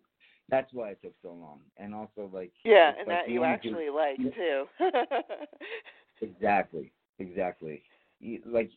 that's 0.50 0.72
why 0.72 0.90
it 0.90 0.98
took 1.02 1.14
so 1.22 1.32
long. 1.32 1.60
And 1.76 1.94
also 1.94 2.30
like 2.32 2.52
Yeah, 2.64 2.92
and 2.98 3.08
like 3.08 3.26
that 3.26 3.30
you 3.30 3.44
actually 3.44 3.86
do, 3.86 3.96
like 3.96 4.34
too. 4.34 4.64
exactly. 6.20 6.92
Exactly. 7.18 7.82
You, 8.20 8.40
like 8.46 8.70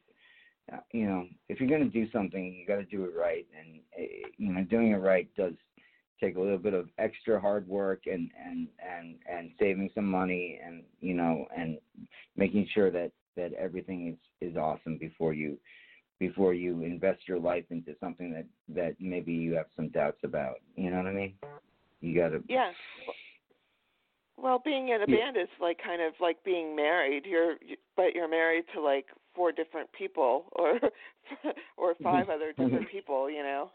uh, 0.72 0.78
you 0.92 1.06
know, 1.06 1.26
if 1.50 1.60
you're 1.60 1.70
going 1.70 1.84
to 1.84 1.90
do 1.90 2.10
something, 2.12 2.54
you 2.54 2.66
got 2.66 2.76
to 2.78 2.86
do 2.86 3.06
it 3.06 3.12
right 3.18 3.46
and 3.58 3.80
uh, 3.98 4.28
you 4.38 4.54
know, 4.54 4.64
doing 4.64 4.92
it 4.92 4.98
right 4.98 5.30
does 5.36 5.54
take 6.22 6.36
a 6.36 6.40
little 6.40 6.58
bit 6.58 6.74
of 6.74 6.90
extra 6.98 7.40
hard 7.40 7.68
work 7.68 8.04
and 8.06 8.30
and 8.44 8.68
and 8.80 9.16
and 9.32 9.52
saving 9.60 9.90
some 9.94 10.10
money 10.10 10.60
and 10.66 10.84
you 11.00 11.14
know 11.14 11.46
and 11.56 11.78
making 12.36 12.68
sure 12.74 12.90
that 12.92 13.12
that 13.36 13.54
everything 13.54 14.08
is 14.08 14.50
is 14.50 14.58
awesome 14.58 14.98
before 14.98 15.34
you 15.34 15.58
before 16.20 16.54
you 16.54 16.82
invest 16.84 17.28
your 17.28 17.40
life 17.40 17.66
into 17.70 17.96
something 18.00 18.32
that 18.34 18.46
that 18.70 18.96
maybe 19.00 19.34
you 19.34 19.54
have 19.54 19.68
some 19.76 19.90
doubts 19.90 20.20
about. 20.24 20.56
You 20.76 20.90
know 20.90 20.98
what 20.98 21.08
I 21.08 21.14
mean? 21.14 21.34
You 22.02 22.16
got 22.16 22.30
to. 22.30 22.44
Yeah. 22.48 22.72
Well, 24.38 24.62
being 24.64 24.90
in 24.90 25.02
a 25.02 25.06
yeah. 25.08 25.26
band 25.26 25.38
is 25.38 25.50
like 25.60 25.80
kind 25.84 26.02
of 26.02 26.14
like 26.20 26.44
being 26.44 26.76
married. 26.76 27.26
You're 27.26 27.56
but 27.96 28.14
you're 28.14 28.30
married 28.30 28.66
to 28.74 28.82
like 28.82 29.06
four 29.36 29.52
different 29.52 29.92
people 29.94 30.46
or 30.54 30.74
or 31.78 31.94
mm-hmm. 31.94 32.04
five 32.04 32.30
other 32.30 32.50
different 32.50 32.74
mm-hmm. 32.74 32.84
people, 32.92 33.30
you 33.30 33.44
know. 33.44 33.70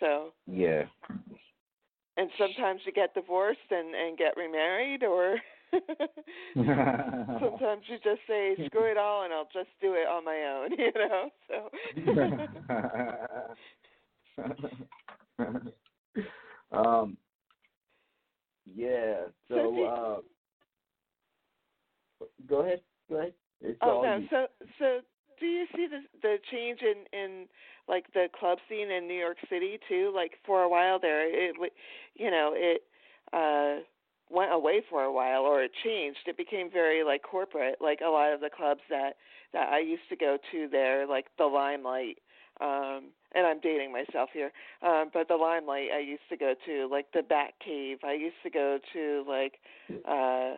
So 0.00 0.32
Yeah. 0.46 0.84
And 2.16 2.30
sometimes 2.38 2.80
you 2.84 2.92
get 2.92 3.14
divorced 3.14 3.70
and 3.70 3.94
and 3.94 4.16
get 4.18 4.36
remarried 4.36 5.02
or 5.02 5.36
Sometimes 6.54 7.82
you 7.88 7.98
just 8.02 8.20
say, 8.28 8.54
"Screw 8.66 8.90
it 8.90 8.96
all," 8.96 9.24
and 9.24 9.32
I'll 9.32 9.48
just 9.52 9.68
do 9.80 9.94
it 9.94 10.06
on 10.06 10.24
my 10.24 10.44
own. 10.44 10.70
You 10.78 10.92
know, 10.94 11.30
so. 11.48 11.70
um. 16.72 17.16
Yeah. 18.66 19.28
So. 19.48 19.54
so 19.54 19.84
uh, 19.84 20.20
go 22.48 22.62
ahead. 22.62 22.80
Go 23.08 23.16
ahead. 23.16 23.34
It's 23.60 23.78
oh 23.82 24.02
no. 24.02 24.16
You. 24.16 24.26
So 24.30 24.46
so 24.78 25.00
do 25.40 25.46
you 25.46 25.66
see 25.74 25.86
the 25.86 26.02
the 26.22 26.38
change 26.50 26.80
in 26.82 27.06
in 27.18 27.48
like 27.88 28.12
the 28.14 28.28
club 28.38 28.58
scene 28.68 28.90
in 28.90 29.06
New 29.06 29.18
York 29.18 29.38
City 29.50 29.78
too? 29.88 30.12
Like 30.14 30.32
for 30.46 30.62
a 30.62 30.68
while 30.68 30.98
there, 30.98 31.28
it 31.28 31.56
you 32.14 32.30
know 32.30 32.52
it. 32.54 32.82
uh 33.32 33.80
went 34.34 34.52
away 34.52 34.82
for 34.88 35.02
a 35.02 35.12
while 35.12 35.42
or 35.42 35.62
it 35.62 35.70
changed 35.84 36.18
it 36.26 36.36
became 36.36 36.70
very 36.70 37.04
like 37.04 37.22
corporate 37.22 37.76
like 37.80 38.00
a 38.04 38.08
lot 38.08 38.32
of 38.32 38.40
the 38.40 38.50
clubs 38.50 38.80
that 38.90 39.16
that 39.52 39.68
i 39.68 39.78
used 39.78 40.08
to 40.08 40.16
go 40.16 40.36
to 40.50 40.68
there 40.70 41.06
like 41.06 41.26
the 41.38 41.44
limelight 41.44 42.18
um 42.60 43.04
and 43.34 43.46
i'm 43.46 43.60
dating 43.60 43.92
myself 43.92 44.30
here 44.32 44.50
um 44.82 45.10
but 45.12 45.28
the 45.28 45.36
limelight 45.36 45.88
i 45.94 46.00
used 46.00 46.28
to 46.28 46.36
go 46.36 46.54
to 46.66 46.88
like 46.90 47.06
the 47.12 47.22
bat 47.22 47.52
cave 47.64 47.98
i 48.04 48.12
used 48.12 48.36
to 48.42 48.50
go 48.50 48.78
to 48.92 49.24
like 49.28 49.54
uh 50.08 50.54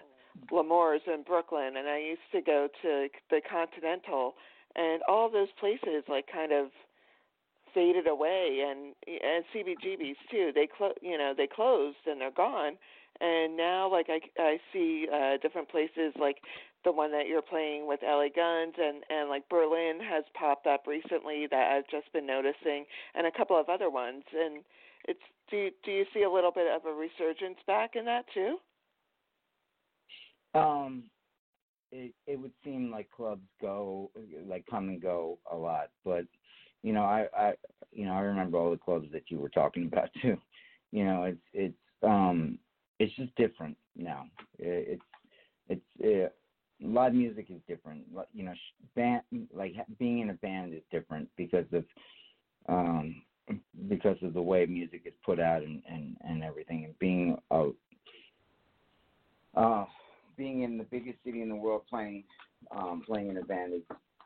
L'Amour's 0.51 1.01
in 1.07 1.23
brooklyn 1.23 1.77
and 1.77 1.89
i 1.89 1.99
used 1.99 2.29
to 2.33 2.41
go 2.41 2.69
to 2.83 3.09
the 3.31 3.41
continental 3.49 4.35
and 4.75 5.03
all 5.09 5.31
those 5.31 5.49
places 5.59 6.05
like 6.09 6.27
kind 6.33 6.53
of 6.53 6.69
faded 7.77 8.07
away 8.07 8.65
and 8.67 8.95
and 9.07 9.45
cbgb's 9.55 10.17
too. 10.31 10.51
They 10.55 10.67
clo- 10.67 10.95
you 11.03 11.19
know 11.19 11.35
they 11.37 11.47
closed 11.47 11.99
and 12.07 12.19
they're 12.19 12.31
gone 12.31 12.79
and 13.21 13.57
now 13.57 13.91
like 13.91 14.07
I 14.09 14.21
I 14.39 14.59
see 14.73 15.07
uh 15.13 15.37
different 15.43 15.69
places 15.69 16.13
like 16.19 16.39
the 16.85 16.93
one 16.93 17.11
that 17.13 17.27
you're 17.27 17.43
playing 17.43 17.87
with 17.87 18.01
LA 18.03 18.29
Guns 18.35 18.75
and 18.79 19.03
and 19.11 19.29
like 19.29 19.49
Berlin 19.49 19.99
has 20.01 20.25
popped 20.39 20.67
up 20.67 20.85
recently 20.87 21.47
that 21.51 21.73
I've 21.73 21.89
just 21.91 22.13
been 22.13 22.27
noticing 22.27 22.85
and 23.15 23.27
a 23.27 23.37
couple 23.37 23.59
of 23.59 23.69
other 23.69 23.91
ones 23.91 24.25
and 24.33 24.63
it's 25.09 25.21
do 25.51 25.57
you, 25.57 25.71
do 25.85 25.93
you 25.93 26.05
see 26.13 26.23
a 26.23 26.31
little 26.31 26.51
bit 26.51 26.67
of 26.75 26.85
a 26.85 26.93
resurgence 26.93 27.59
back 27.67 27.91
in 27.95 28.05
that 28.07 28.25
too? 28.35 28.57
Um 30.55 31.05
it 31.93 32.15
it 32.27 32.39
would 32.39 32.53
seem 32.65 32.91
like 32.91 33.09
clubs 33.11 33.47
go 33.61 34.11
like 34.47 34.65
come 34.71 34.89
and 34.89 35.01
go 35.01 35.39
a 35.51 35.57
lot, 35.57 35.91
but 36.05 36.25
you 36.83 36.93
know, 36.93 37.03
I 37.03 37.27
I 37.37 37.55
you 37.93 38.05
know, 38.05 38.13
I 38.13 38.21
remember 38.21 38.59
all 38.59 38.71
the 38.71 38.77
clubs 38.77 39.09
that 39.13 39.31
you 39.31 39.39
were 39.39 39.49
talking 39.49 39.87
about 39.87 40.11
too. 40.23 40.37
You 40.93 41.05
know, 41.05 41.25
it's 41.25 41.41
it's 41.53 41.75
um 42.03 42.59
it's 42.99 43.15
just 43.17 43.35
different 43.37 43.77
now. 43.97 44.27
It's 44.59 45.03
it's 45.69 45.83
it, 45.99 46.35
live 46.81 47.15
music 47.15 47.47
is 47.51 47.61
different. 47.69 48.03
You 48.33 48.45
know, 48.45 48.55
band 48.95 49.23
like 49.55 49.75
being 49.99 50.21
in 50.21 50.31
a 50.31 50.35
band 50.35 50.75
is 50.75 50.83
different 50.91 51.29
because 51.37 51.67
of 51.73 51.85
um 52.69 53.23
because 53.89 54.17
of 54.23 54.35
the 54.35 54.43
way 54.43 54.67
music 54.67 55.03
is 55.05 55.13
put 55.25 55.39
out 55.41 55.63
and 55.63 55.83
and 55.89 56.17
and 56.23 56.43
everything. 56.43 56.85
And 56.85 56.99
being 56.99 57.37
a 57.51 57.71
uh 59.57 59.85
being 60.37 60.63
in 60.63 60.79
the 60.79 60.85
biggest 60.85 61.19
city 61.25 61.43
in 61.43 61.49
the 61.49 61.57
world 61.57 61.83
playing 61.89 62.25
um 62.71 63.03
playing 63.07 63.29
in 63.29 63.37
a 63.39 63.43
band 63.43 63.73
is, 63.75 63.83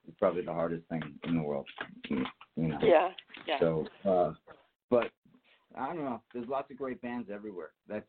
is 0.09 0.15
probably 0.19 0.43
the 0.43 0.53
hardest 0.53 0.87
thing 0.89 1.03
in 1.25 1.37
the 1.37 1.43
world. 1.43 1.67
You 2.09 2.25
know. 2.57 2.79
Yeah. 2.83 3.09
Yeah. 3.47 3.59
So, 3.59 3.87
uh, 4.05 4.33
but 4.91 5.11
I 5.77 5.87
don't 5.87 6.05
know. 6.05 6.21
There's 6.33 6.49
lots 6.49 6.71
of 6.71 6.77
great 6.77 7.01
bands 7.01 7.31
everywhere. 7.33 7.71
That's 7.89 8.07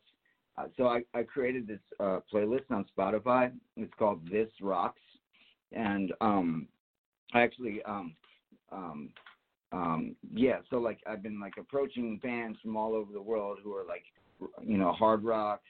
uh, 0.58 0.64
so 0.76 0.86
I, 0.86 1.02
I 1.14 1.22
created 1.22 1.66
this 1.66 1.80
uh, 1.98 2.20
playlist 2.32 2.70
on 2.70 2.84
Spotify. 2.96 3.52
It's 3.76 3.92
called 3.98 4.20
This 4.30 4.48
Rocks, 4.60 5.00
and 5.72 6.12
um, 6.20 6.66
I 7.32 7.42
actually 7.42 7.82
um, 7.84 8.14
um, 8.70 9.10
um, 9.72 10.16
yeah. 10.32 10.58
So 10.70 10.76
like 10.76 10.98
I've 11.06 11.22
been 11.22 11.40
like 11.40 11.54
approaching 11.58 12.18
bands 12.22 12.58
from 12.62 12.76
all 12.76 12.94
over 12.94 13.12
the 13.12 13.22
world 13.22 13.58
who 13.62 13.74
are 13.74 13.84
like 13.84 14.04
you 14.62 14.76
know 14.76 14.92
hard 14.92 15.24
rock, 15.24 15.62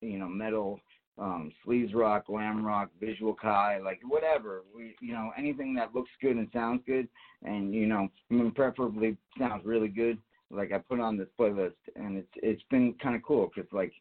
you 0.00 0.18
know 0.18 0.28
metal, 0.28 0.80
um, 1.18 1.50
sleaze 1.66 1.94
rock, 1.94 2.26
glam 2.26 2.64
rock, 2.64 2.90
visual 3.00 3.34
kei, 3.34 3.78
like 3.82 4.00
whatever. 4.06 4.62
We, 4.74 4.94
you 5.00 5.12
know, 5.12 5.32
anything 5.36 5.74
that 5.74 5.94
looks 5.94 6.10
good 6.22 6.36
and 6.36 6.48
sounds 6.52 6.82
good, 6.86 7.08
and 7.42 7.74
you 7.74 7.86
know, 7.86 8.08
I 8.30 8.34
mean, 8.34 8.52
preferably 8.52 9.16
sounds 9.38 9.64
really 9.64 9.88
good. 9.88 10.18
Like 10.50 10.72
I 10.72 10.78
put 10.78 11.00
on 11.00 11.16
this 11.16 11.28
playlist, 11.38 11.74
and 11.96 12.16
it's 12.16 12.32
it's 12.36 12.62
been 12.70 12.94
kind 13.02 13.16
of 13.16 13.22
cool 13.22 13.50
because 13.54 13.70
like 13.72 13.92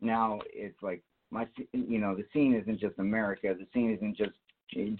now 0.00 0.40
it's 0.52 0.82
like 0.82 1.02
my, 1.30 1.46
you 1.72 1.98
know, 1.98 2.14
the 2.14 2.24
scene 2.32 2.54
isn't 2.54 2.80
just 2.80 2.98
America. 2.98 3.54
The 3.58 3.66
scene 3.74 3.92
isn't 3.92 4.16
just 4.16 4.32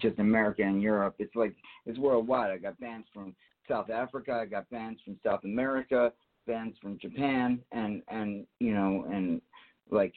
just 0.01 0.19
America 0.19 0.63
and 0.63 0.81
Europe. 0.81 1.15
It's 1.19 1.35
like 1.35 1.55
it's 1.85 1.99
worldwide. 1.99 2.51
I 2.51 2.57
got 2.57 2.79
bands 2.79 3.07
from 3.13 3.35
South 3.69 3.89
Africa. 3.89 4.39
I 4.41 4.45
got 4.45 4.69
bands 4.69 4.99
from 5.03 5.17
South 5.25 5.43
America, 5.43 6.13
bands 6.45 6.77
from 6.81 6.97
Japan, 6.99 7.59
and 7.71 8.01
and 8.07 8.45
you 8.59 8.73
know, 8.73 9.05
and 9.11 9.41
like 9.89 10.13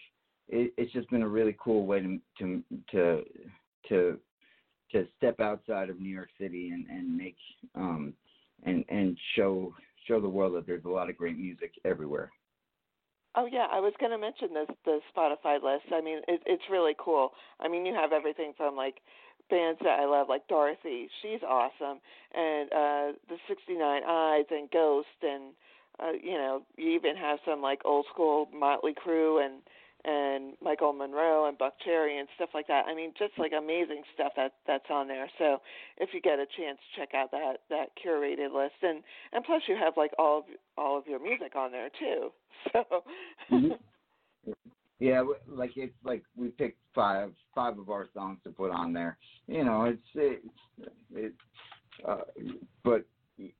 it, 0.48 0.72
it's 0.76 0.92
just 0.92 1.10
been 1.10 1.22
a 1.22 1.28
really 1.28 1.56
cool 1.58 1.86
way 1.86 2.00
to 2.00 2.18
to 2.38 2.62
to 2.92 3.22
to 3.88 4.18
to 4.92 5.06
step 5.16 5.40
outside 5.40 5.90
of 5.90 6.00
New 6.00 6.08
York 6.08 6.30
City 6.38 6.70
and 6.70 6.86
and 6.88 7.16
make 7.16 7.36
um 7.74 8.12
and 8.64 8.84
and 8.88 9.16
show 9.36 9.74
show 10.06 10.20
the 10.20 10.28
world 10.28 10.54
that 10.54 10.66
there's 10.66 10.84
a 10.84 10.88
lot 10.88 11.10
of 11.10 11.16
great 11.16 11.38
music 11.38 11.72
everywhere. 11.84 12.30
Oh 13.34 13.46
yeah, 13.46 13.66
I 13.70 13.78
was 13.80 13.92
going 14.00 14.10
to 14.10 14.18
mention 14.18 14.54
this 14.54 14.68
the 14.84 15.00
Spotify 15.14 15.62
list. 15.62 15.92
I 15.92 16.00
mean, 16.00 16.18
it, 16.26 16.42
it's 16.46 16.64
really 16.70 16.94
cool. 16.98 17.30
I 17.60 17.68
mean, 17.68 17.86
you 17.86 17.94
have 17.94 18.12
everything 18.12 18.52
from 18.56 18.74
like 18.76 18.96
bands 19.48 19.78
that 19.82 20.00
I 20.00 20.06
love, 20.06 20.28
like 20.28 20.46
Dorothy, 20.48 21.08
she's 21.22 21.40
awesome, 21.46 21.98
and 22.34 22.72
uh 22.72 23.12
the 23.28 23.36
69 23.48 24.02
Eyes 24.06 24.44
and 24.50 24.70
Ghost, 24.70 25.08
and 25.22 25.52
uh, 26.00 26.12
you 26.12 26.32
know, 26.34 26.62
you 26.76 26.90
even 26.90 27.16
have 27.16 27.38
some 27.44 27.60
like 27.62 27.80
old 27.84 28.06
school 28.12 28.48
Motley 28.54 28.94
Crue 28.94 29.44
and 29.44 29.60
and 30.04 30.54
Michael 30.62 30.92
Monroe 30.92 31.46
and 31.48 31.58
Buckcherry 31.58 32.18
and 32.18 32.28
stuff 32.36 32.50
like 32.54 32.66
that. 32.68 32.86
I 32.86 32.94
mean, 32.94 33.12
just 33.18 33.32
like 33.38 33.52
amazing 33.56 34.02
stuff 34.14 34.32
that 34.36 34.52
that's 34.66 34.90
on 34.90 35.08
there. 35.08 35.28
So 35.38 35.58
if 35.98 36.10
you 36.12 36.20
get 36.20 36.38
a 36.38 36.46
chance, 36.56 36.78
check 36.96 37.10
out 37.14 37.30
that 37.32 37.58
that 37.68 37.88
curated 38.04 38.54
list, 38.54 38.80
and 38.82 39.02
and 39.32 39.44
plus 39.44 39.62
you 39.68 39.76
have 39.76 39.94
like 39.96 40.12
all 40.18 40.38
of 40.38 40.44
all 40.78 40.98
of 40.98 41.06
your 41.06 41.22
music 41.22 41.56
on 41.56 41.72
there 41.72 41.90
too. 41.98 42.30
So. 42.74 42.84
Mm-hmm. 43.50 43.72
Yeah, 45.00 45.22
like 45.48 45.70
it's 45.76 45.94
like 46.04 46.22
we 46.36 46.48
picked 46.48 46.78
five 46.94 47.30
five 47.54 47.78
of 47.78 47.88
our 47.88 48.06
songs 48.12 48.38
to 48.44 48.50
put 48.50 48.70
on 48.70 48.92
there. 48.92 49.16
You 49.46 49.64
know, 49.64 49.84
it's 49.84 50.02
it, 50.14 50.42
it 51.14 51.32
uh, 52.06 52.18
but 52.84 53.06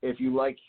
if 0.03 0.19
you 0.19 0.35
like 0.35 0.59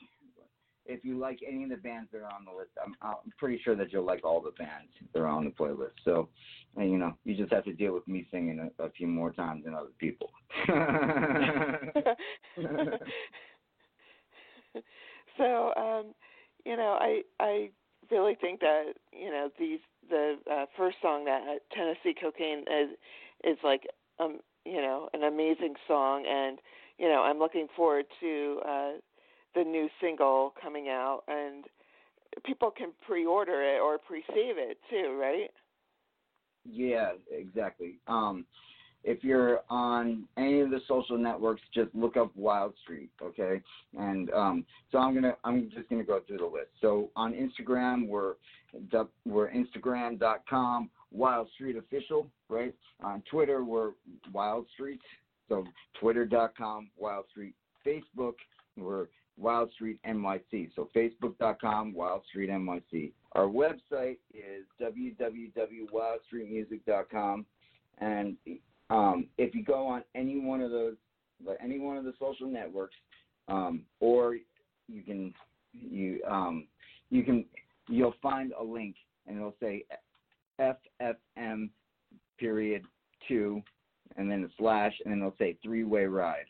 if 0.87 1.05
you 1.05 1.19
like 1.19 1.41
any 1.47 1.65
of 1.65 1.71
the 1.71 1.77
bands 1.77 2.09
that 2.13 2.19
are 2.19 2.33
on 2.33 2.45
the 2.45 2.53
list, 2.57 2.71
I'm, 2.83 2.95
I'm 3.03 3.33
pretty 3.39 3.61
sure 3.63 3.77
that 3.77 3.93
you'll 3.93 4.05
like 4.05 4.25
all 4.25 4.41
the 4.41 4.51
bands 4.53 4.91
that 5.13 5.21
are 5.21 5.27
on 5.27 5.45
the 5.45 5.51
playlist. 5.51 5.93
So, 6.05 6.29
and, 6.77 6.91
you 6.91 6.99
know, 6.99 7.15
you 7.25 7.37
just 7.37 7.53
have 7.53 7.65
to 7.65 7.73
deal 7.73 7.95
with 7.95 8.07
me 8.09 8.27
singing 8.31 8.71
a, 8.79 8.85
a 8.85 8.91
few 8.91 9.07
more 9.07 9.33
times 9.33 9.65
than 9.65 9.75
other 9.75 9.91
people. 9.99 10.31
so, 15.37 15.73
um, 15.77 16.15
you 16.65 16.77
know, 16.77 16.97
I 17.01 17.23
I 17.41 17.71
really 18.11 18.37
think 18.41 18.61
that 18.61 18.93
you 19.13 19.31
know 19.31 19.51
these 19.59 19.81
the 20.09 20.37
uh, 20.51 20.67
first 20.77 20.97
song 21.03 21.25
that 21.25 21.41
Tennessee 21.75 22.15
Cocaine 22.21 22.61
is 22.61 22.91
is 23.45 23.59
like 23.65 23.83
um 24.19 24.39
you 24.65 24.81
know 24.81 25.09
an 25.15 25.23
amazing 25.23 25.75
song 25.89 26.25
and 26.29 26.59
you 26.99 27.09
know 27.09 27.23
I'm 27.23 27.39
looking 27.39 27.69
forward 27.75 28.05
to 28.21 28.61
uh 28.67 28.91
the 29.55 29.65
new 29.65 29.89
single 30.01 30.55
coming 30.61 30.89
out, 30.89 31.23
and 31.29 31.65
people 32.45 32.71
can 32.71 32.91
pre-order 33.07 33.63
it 33.63 33.81
or 33.81 33.99
pre-save 33.99 34.57
it 34.59 34.79
too, 34.91 35.19
right? 35.21 35.51
Yeah, 36.65 37.13
exactly. 37.31 37.99
Um, 38.07 38.47
if 39.05 39.25
you're 39.25 39.61
on 39.69 40.25
any 40.37 40.61
of 40.61 40.71
the 40.71 40.81
social 40.87 41.19
networks, 41.19 41.61
just 41.75 41.93
look 41.95 42.17
up 42.17 42.31
Wildstreet, 42.39 43.09
okay? 43.21 43.61
And 43.99 44.31
um, 44.31 44.65
so 44.93 44.99
I'm 44.99 45.13
gonna, 45.15 45.37
I'm 45.45 45.71
just 45.75 45.89
gonna 45.89 46.05
go 46.05 46.21
through 46.27 46.39
the 46.39 46.47
list. 46.47 46.71
So 46.81 47.11
on 47.17 47.33
Instagram, 47.33 48.07
we're 48.07 48.35
we're 49.27 49.51
Instagram.com 49.51 50.91
Wildstreet 51.17 51.79
Official, 51.79 52.29
right? 52.49 52.75
On 53.03 53.23
Twitter, 53.29 53.65
we're 53.65 53.91
Wildstreet. 54.33 55.01
So 55.49 55.65
Twitter.com 56.01 56.89
Wildstreet. 57.03 57.55
Facebook, 57.85 58.35
we're 58.77 59.09
Wildstreet 59.41 59.99
NYC. 60.07 60.69
So 60.75 60.91
Facebook.com 60.95 61.95
Wildstreet 61.95 62.51
NYC. 62.51 63.13
Our 63.33 63.47
website 63.47 64.19
is 64.35 64.67
www.wildstreetmusic.com, 64.81 67.47
and 67.99 68.37
um, 68.91 69.27
if 69.39 69.55
you 69.55 69.65
go 69.65 69.87
on 69.87 70.05
any 70.15 70.39
one 70.39 70.61
of 70.61 70.71
those, 70.71 70.97
any 71.63 71.79
one 71.79 71.97
of 71.97 72.05
the 72.05 72.13
social 72.19 72.47
networks, 72.47 72.97
um, 73.49 73.87
or 74.01 74.37
you 74.89 75.01
can 75.03 75.33
you 75.73 76.21
um, 76.29 76.67
you 77.11 77.23
can 77.23 77.47
you'll 77.89 78.15
find 78.23 78.53
a 78.59 78.63
link 78.63 78.97
and 79.27 79.39
it'll 79.39 79.57
say 79.61 79.85
FFM 80.61 81.71
period 82.39 82.85
two, 83.29 83.63
and 84.17 84.31
then 84.31 84.45
a 84.45 84.49
slash, 84.59 84.93
and 85.05 85.13
then 85.13 85.21
it'll 85.21 85.35
say 85.39 85.57
three 85.63 85.85
way 85.85 86.05
ride. 86.05 86.45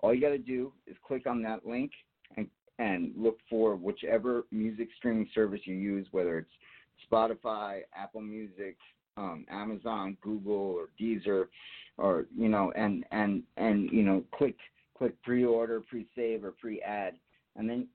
All 0.00 0.14
you 0.14 0.20
got 0.20 0.28
to 0.28 0.38
do 0.38 0.72
is 0.86 0.96
click 1.06 1.26
on 1.26 1.42
that 1.42 1.66
link 1.66 1.90
and, 2.36 2.46
and 2.78 3.12
look 3.16 3.38
for 3.48 3.76
whichever 3.76 4.44
music 4.50 4.88
streaming 4.96 5.28
service 5.34 5.60
you 5.64 5.74
use, 5.74 6.06
whether 6.10 6.38
it's 6.38 6.50
Spotify, 7.10 7.80
Apple 7.94 8.20
Music, 8.20 8.76
um, 9.16 9.44
Amazon, 9.50 10.16
Google, 10.20 10.54
or 10.54 10.88
Deezer, 11.00 11.46
or 11.96 12.26
you 12.36 12.48
know, 12.48 12.72
and 12.76 13.04
and 13.10 13.42
and 13.56 13.90
you 13.90 14.02
know, 14.02 14.22
click 14.32 14.56
click 14.96 15.20
pre-order, 15.22 15.80
pre-save, 15.80 16.44
or 16.44 16.52
pre-add, 16.52 17.14
and 17.56 17.68
then 17.68 17.88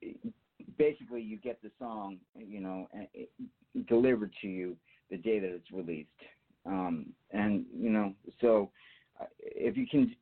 basically 0.78 1.20
you 1.20 1.36
get 1.36 1.60
the 1.62 1.70
song, 1.78 2.18
you 2.36 2.60
know, 2.60 2.88
delivered 3.88 4.32
to 4.40 4.48
you 4.48 4.76
the 5.10 5.16
day 5.16 5.38
that 5.38 5.48
it's 5.48 5.70
released. 5.70 6.08
Um, 6.66 7.06
and 7.30 7.64
you 7.76 7.90
know, 7.90 8.14
so 8.40 8.70
uh, 9.20 9.26
if 9.38 9.76
you 9.76 9.86
can, 9.86 10.14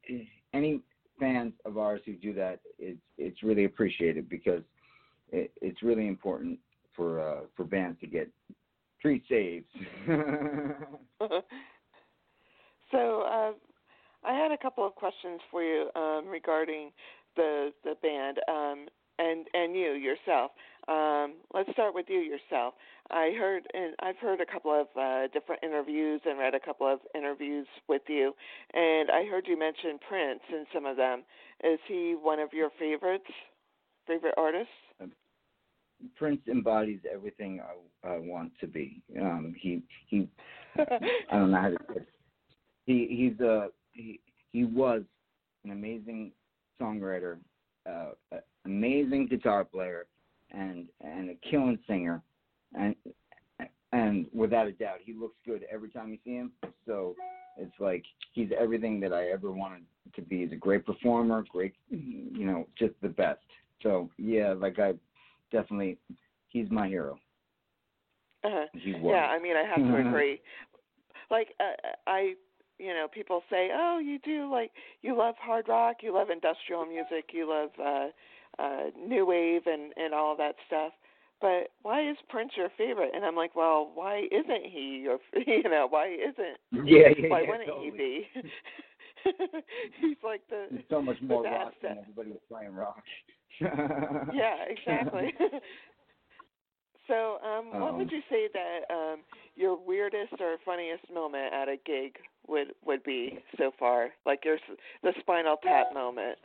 any 0.55 0.81
fans 1.19 1.53
of 1.65 1.79
ours 1.79 2.01
who 2.05 2.15
do 2.15 2.33
that, 2.35 2.61
it's 2.79 3.01
it's 3.19 3.43
really 3.43 3.65
appreciated 3.65 4.29
because 4.29 4.63
it, 5.31 5.51
it's 5.61 5.83
really 5.83 6.07
important 6.09 6.59
for 6.95 7.21
uh, 7.21 7.41
for 7.57 7.65
bands 7.65 7.99
to 8.01 8.07
get 8.07 8.29
pre 9.01 9.23
saves. 9.29 9.67
so 12.91 13.23
uh, 13.23 13.53
I 14.25 14.35
had 14.35 14.53
a 14.53 14.59
couple 14.59 14.87
of 14.87 14.95
questions 14.95 15.41
for 15.51 15.63
you 15.63 15.89
um, 15.95 16.29
regarding 16.29 16.91
the 17.37 17.73
the 17.85 17.95
band 18.03 18.39
um, 18.49 18.87
and 19.19 19.47
and 19.55 19.75
you 19.75 19.93
yourself. 19.93 20.53
Um, 20.89 21.35
let's 21.55 21.71
start 21.73 21.95
with 21.95 22.07
you 22.09 22.19
yourself. 22.19 22.75
I 23.11 23.33
heard, 23.39 23.65
and 23.73 23.95
I've 24.01 24.17
heard 24.17 24.41
a 24.41 24.47
couple 24.47 24.73
of 24.73 24.87
uh, 24.99 25.29
different 25.33 25.63
interviews 25.63 26.21
and 26.25 26.39
read 26.39 26.55
a 26.55 26.61
couple 26.61 26.93
of 26.93 26.99
interviews 27.15 27.67
with 27.89 28.03
you, 28.09 28.33
and 28.73 29.11
I 29.11 29.25
heard 29.25 29.47
you 29.47 29.59
mention 29.59 29.99
Prince 30.09 30.41
in 30.51 30.65
some 30.75 30.87
of 30.87 30.97
them. 30.97 31.23
Is 31.63 31.79
he 31.87 32.17
one 32.21 32.41
of 32.41 32.53
your 32.53 32.71
favorites, 32.79 33.25
favorite 34.07 34.35
artists? 34.37 34.73
Um, 35.01 35.13
Prince 36.17 36.41
embodies 36.51 37.01
everything 37.13 37.61
I, 37.61 38.09
I 38.09 38.19
want 38.19 38.53
to 38.61 38.67
be. 38.67 39.03
Um, 39.21 39.55
he 39.57 39.83
he, 40.09 40.29
I 40.77 40.99
don't 41.37 41.53
know 41.53 41.61
how 41.61 41.69
to. 41.69 41.79
He 42.87 43.07
he's 43.09 43.39
a 43.41 43.69
he 43.93 44.19
he 44.53 44.65
was 44.65 45.03
an 45.65 45.71
amazing 45.71 46.33
songwriter, 46.81 47.39
uh, 47.89 48.13
amazing 48.65 49.29
guitar 49.29 49.65
player, 49.65 50.07
and 50.53 50.87
and 51.01 51.31
a 51.31 51.35
killing 51.49 51.79
singer, 51.87 52.23
and 52.75 52.95
and 53.93 54.27
without 54.33 54.67
a 54.67 54.73
doubt, 54.73 54.99
he 55.05 55.13
looks 55.13 55.37
good 55.45 55.65
every 55.71 55.91
time 55.91 56.11
you 56.11 56.19
see 56.25 56.35
him. 56.35 56.53
So 56.87 57.15
it's 57.57 57.75
like 57.79 58.05
he's 58.33 58.49
everything 58.59 59.01
that 59.01 59.13
I 59.13 59.29
ever 59.29 59.51
wanted 59.51 59.85
to 60.15 60.23
be. 60.23 60.43
He's 60.43 60.53
a 60.53 60.57
great 60.57 60.87
performer, 60.87 61.45
great, 61.51 61.75
you 61.91 62.47
know, 62.47 62.67
just 62.79 62.95
the 63.03 63.09
best. 63.09 63.41
So 63.83 64.11
yeah, 64.17 64.55
like 64.57 64.79
I 64.79 64.95
definitely, 65.51 65.99
he's 66.49 66.71
my 66.71 66.89
hero. 66.89 67.19
Uh-huh. 68.45 68.67
Yeah, 68.75 69.29
I 69.31 69.39
mean, 69.39 69.55
I 69.57 69.65
have 69.65 69.77
to 69.77 69.97
agree. 70.09 70.41
like 71.31 71.49
uh, 71.61 71.89
I, 72.07 72.35
you 72.79 72.89
know, 72.89 73.07
people 73.13 73.43
say, 73.51 73.69
"Oh, 73.73 74.01
you 74.03 74.19
do 74.19 74.51
like 74.51 74.73
you 75.03 75.17
love 75.17 75.35
hard 75.39 75.69
rock, 75.69 75.99
you 76.03 76.13
love 76.15 76.31
industrial 76.31 76.87
music, 76.87 77.31
you 77.33 77.49
love 77.49 77.71
uh 77.79 78.09
uh, 78.59 78.91
new 78.99 79.27
wave 79.27 79.63
and 79.67 79.93
and 79.97 80.15
all 80.15 80.37
that 80.37 80.55
stuff. 80.67 80.93
But 81.41 81.71
why 81.83 82.09
is 82.09 82.17
Prince 82.29 82.53
your 82.57 82.69
favorite? 82.79 83.11
And 83.15 83.25
I'm 83.25 83.35
like, 83.35 83.57
well, 83.57 83.91
why 83.95 84.23
isn't 84.31 84.65
he 84.67 85.01
your? 85.05 85.19
You 85.47 85.65
know, 85.65 85.87
why 85.91 86.09
isn't? 86.15 86.87
Yeah, 86.87 87.09
yeah 87.19 87.29
Why 87.29 87.41
yeah, 87.43 87.51
wouldn't 87.51 87.69
totally. 87.69 87.91
he 87.91 87.99
be? 87.99 88.29
He's 90.01 90.17
like 90.25 90.43
the. 90.51 90.67
He's 90.71 90.81
so 90.89 91.03
much 91.03 91.21
more 91.21 91.43
rock 91.45 91.73
than 91.83 91.99
everybody 91.99 92.31
was 92.31 92.41
playing 92.49 92.75
rock. 92.75 93.03
yeah, 93.61 94.65
exactly. 94.69 95.33
So, 97.09 97.39
um, 97.45 97.81
what 97.81 97.91
Um, 97.91 97.99
would 97.99 98.13
you 98.13 98.23
say 98.31 98.49
that 98.53 98.91
um, 98.95 99.21
your 99.57 99.77
weirdest 99.77 100.35
or 100.41 100.57
funniest 100.65 101.11
moment 101.13 101.53
at 101.53 101.69
a 101.69 101.77
gig 101.85 102.17
would 102.47 102.75
would 102.85 103.03
be 103.03 103.39
so 103.59 103.73
far? 103.79 104.11
Like 104.25 104.45
your 104.45 104.59
the 105.03 105.13
Spinal 105.21 105.57
Tap 105.57 105.93
moment. 105.93 106.39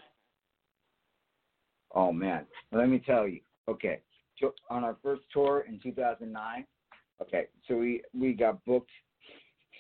Oh 1.94 2.12
man, 2.12 2.46
let 2.72 2.90
me 2.90 3.00
tell 3.00 3.28
you. 3.28 3.40
Okay, 3.70 4.02
so 4.40 4.54
on 4.70 4.84
our 4.84 4.96
first 5.04 5.24
tour 5.34 5.66
in 5.68 5.80
2009. 5.82 6.66
Okay, 7.22 7.48
so 7.68 7.76
we 7.78 8.02
we 8.18 8.34
got 8.34 8.64
booked 8.66 8.92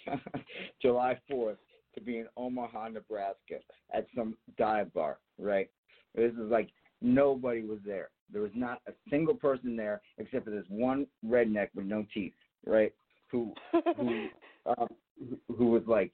July 0.82 1.20
4th 1.32 1.58
to 1.96 2.02
be 2.02 2.18
in 2.20 2.28
Omaha, 2.38 2.90
Nebraska, 2.90 3.56
at 3.94 4.08
some 4.16 4.38
dive 4.58 4.94
bar. 4.94 5.18
Right. 5.40 5.70
This 6.16 6.32
is 6.34 6.50
like 6.52 6.70
nobody 7.02 7.64
was 7.64 7.80
there. 7.86 8.10
There 8.32 8.42
was 8.42 8.52
not 8.56 8.82
a 8.88 8.92
single 9.10 9.36
person 9.36 9.76
there 9.76 10.02
except 10.18 10.46
for 10.46 10.52
this 10.52 10.66
one 10.70 11.08
redneck 11.26 11.70
with 11.76 11.86
no 11.86 12.06
teeth. 12.14 12.34
Right. 12.66 12.94
Who 13.32 13.54
who 13.98 14.28
um, 14.66 14.88
who- 15.20 15.56
who 15.56 15.66
was 15.68 15.84
like, 15.88 16.12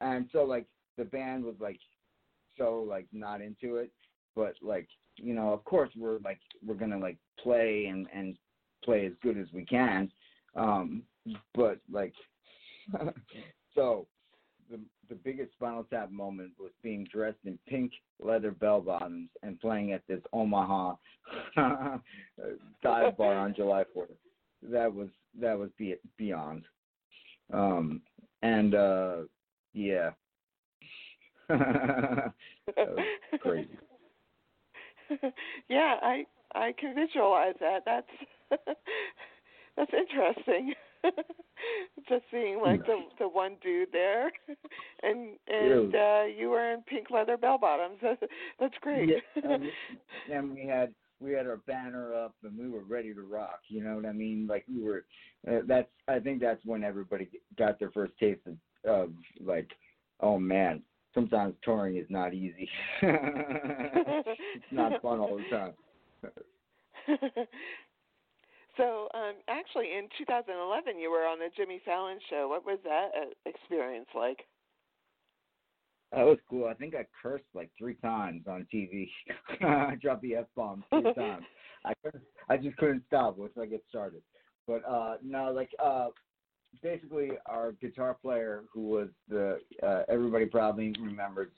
and 0.00 0.28
so 0.32 0.44
like 0.44 0.66
the 0.96 1.04
band 1.04 1.44
was 1.44 1.54
like 1.60 1.78
so 2.56 2.84
like 2.88 3.06
not 3.12 3.40
into 3.40 3.76
it, 3.76 3.90
but 4.38 4.54
like 4.62 4.86
you 5.16 5.34
know, 5.34 5.52
of 5.52 5.64
course 5.64 5.90
we're 5.96 6.20
like 6.24 6.38
we're 6.64 6.76
gonna 6.76 6.96
like 6.96 7.16
play 7.42 7.86
and 7.86 8.06
and 8.14 8.36
play 8.84 9.04
as 9.04 9.12
good 9.20 9.36
as 9.36 9.48
we 9.52 9.64
can, 9.64 10.10
um, 10.54 11.02
but 11.54 11.78
like 11.90 12.14
so 13.74 14.06
the 14.70 14.78
the 15.08 15.16
biggest 15.16 15.52
Spinal 15.54 15.84
Tap 15.90 16.12
moment 16.12 16.52
was 16.58 16.70
being 16.84 17.04
dressed 17.12 17.38
in 17.44 17.58
pink 17.66 17.92
leather 18.20 18.52
bell 18.52 18.80
bottoms 18.80 19.28
and 19.42 19.60
playing 19.60 19.92
at 19.92 20.06
this 20.06 20.20
Omaha 20.32 20.94
dive 21.56 23.16
bar 23.18 23.34
on 23.34 23.54
July 23.56 23.82
Fourth. 23.92 24.10
That 24.62 24.94
was 24.94 25.08
that 25.40 25.58
was 25.58 25.70
be, 25.76 25.96
beyond. 26.16 26.62
Um, 27.52 28.02
and 28.42 28.76
uh, 28.76 29.16
yeah, 29.72 30.10
crazy. 33.40 33.78
yeah, 35.68 35.96
I 36.02 36.24
I 36.54 36.72
can 36.78 36.94
visualize 36.94 37.54
that. 37.60 37.82
That's 37.84 38.60
that's 39.76 39.92
interesting. 39.92 40.74
Just 42.08 42.24
seeing 42.30 42.60
like 42.60 42.84
the 42.86 42.98
the 43.18 43.28
one 43.28 43.56
dude 43.62 43.88
there, 43.92 44.30
and 45.02 45.36
and 45.46 45.94
uh, 45.94 46.24
you 46.24 46.50
were 46.50 46.72
in 46.72 46.82
pink 46.82 47.10
leather 47.10 47.36
bell 47.36 47.58
bottoms. 47.58 47.98
That's 48.02 48.22
that's 48.58 48.74
great. 48.80 49.08
Yeah, 49.08 49.42
and, 49.44 49.64
and 50.32 50.54
we 50.54 50.66
had 50.66 50.92
we 51.20 51.32
had 51.32 51.46
our 51.46 51.58
banner 51.58 52.14
up 52.14 52.34
and 52.42 52.56
we 52.58 52.68
were 52.68 52.84
ready 52.84 53.12
to 53.14 53.22
rock. 53.22 53.60
You 53.68 53.82
know 53.82 53.96
what 53.96 54.06
I 54.06 54.12
mean? 54.12 54.46
Like 54.48 54.64
we 54.72 54.82
were. 54.82 55.04
Uh, 55.48 55.60
that's 55.66 55.88
I 56.08 56.18
think 56.18 56.40
that's 56.40 56.64
when 56.64 56.84
everybody 56.84 57.28
got 57.58 57.78
their 57.78 57.90
first 57.90 58.12
taste 58.18 58.40
of, 58.46 58.56
of 58.90 59.10
like, 59.40 59.70
oh 60.20 60.38
man, 60.38 60.82
sometimes 61.14 61.54
touring 61.62 61.96
is 61.96 62.06
not 62.08 62.34
easy. 62.34 62.68
it's 63.02 64.72
not 64.72 65.00
fun 65.02 65.20
all 65.20 65.36
the 65.38 65.56
time. 65.56 65.72
so, 68.76 69.08
um, 69.14 69.34
actually, 69.48 69.92
in 69.96 70.08
2011, 70.18 70.98
you 70.98 71.10
were 71.10 71.26
on 71.26 71.38
the 71.38 71.48
Jimmy 71.56 71.80
Fallon 71.84 72.18
show. 72.28 72.48
What 72.48 72.64
was 72.64 72.78
that 72.84 73.10
uh, 73.16 73.30
experience 73.46 74.08
like? 74.14 74.38
That 76.12 76.24
was 76.24 76.38
cool. 76.48 76.66
I 76.66 76.74
think 76.74 76.94
I 76.94 77.06
cursed 77.22 77.44
like 77.54 77.70
three 77.78 77.94
times 77.96 78.44
on 78.46 78.66
TV. 78.72 79.08
I 79.60 79.94
dropped 80.00 80.22
the 80.22 80.36
f 80.36 80.46
bomb 80.56 80.82
three 80.90 81.02
times. 81.14 81.44
I 81.84 81.92
couldn't, 82.02 82.24
I 82.48 82.56
just 82.56 82.76
couldn't 82.78 83.02
stop 83.06 83.36
once 83.36 83.52
I 83.60 83.66
get 83.66 83.84
started. 83.88 84.22
But 84.66 84.82
uh 84.88 85.16
no, 85.22 85.52
like 85.54 85.70
uh 85.82 86.08
basically 86.82 87.30
our 87.46 87.72
guitar 87.72 88.16
player 88.20 88.64
who 88.72 88.82
was 88.82 89.08
the 89.28 89.58
uh 89.82 90.02
everybody 90.08 90.46
probably 90.46 90.94
remembers 91.00 91.50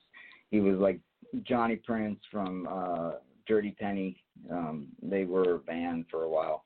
he 0.51 0.61
was 0.61 0.79
like 0.79 0.99
Johnny 1.42 1.77
Prince 1.77 2.18
from 2.31 2.66
uh 2.70 3.12
Dirty 3.46 3.77
Penny. 3.79 4.23
Um 4.51 4.88
they 5.03 5.25
were 5.25 5.55
a 5.55 5.59
band 5.59 6.07
for 6.11 6.23
a 6.25 6.29
while. 6.29 6.62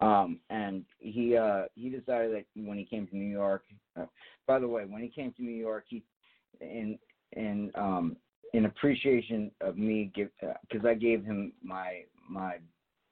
Um 0.00 0.40
and 0.50 0.84
he 0.98 1.36
uh 1.36 1.64
he 1.74 1.88
decided 1.88 2.32
that 2.32 2.44
when 2.54 2.78
he 2.78 2.84
came 2.84 3.06
to 3.08 3.16
New 3.16 3.30
York 3.30 3.64
uh, 3.98 4.06
by 4.46 4.58
the 4.58 4.68
way, 4.68 4.84
when 4.84 5.02
he 5.02 5.08
came 5.08 5.32
to 5.32 5.42
New 5.42 5.50
York 5.50 5.84
he 5.88 6.02
in 6.60 6.98
in 7.32 7.70
um 7.74 8.16
in 8.52 8.66
appreciation 8.66 9.50
of 9.60 9.76
me 9.76 10.10
give 10.14 10.28
because 10.68 10.86
I 10.86 10.94
gave 10.94 11.24
him 11.24 11.52
my 11.62 12.02
my 12.28 12.56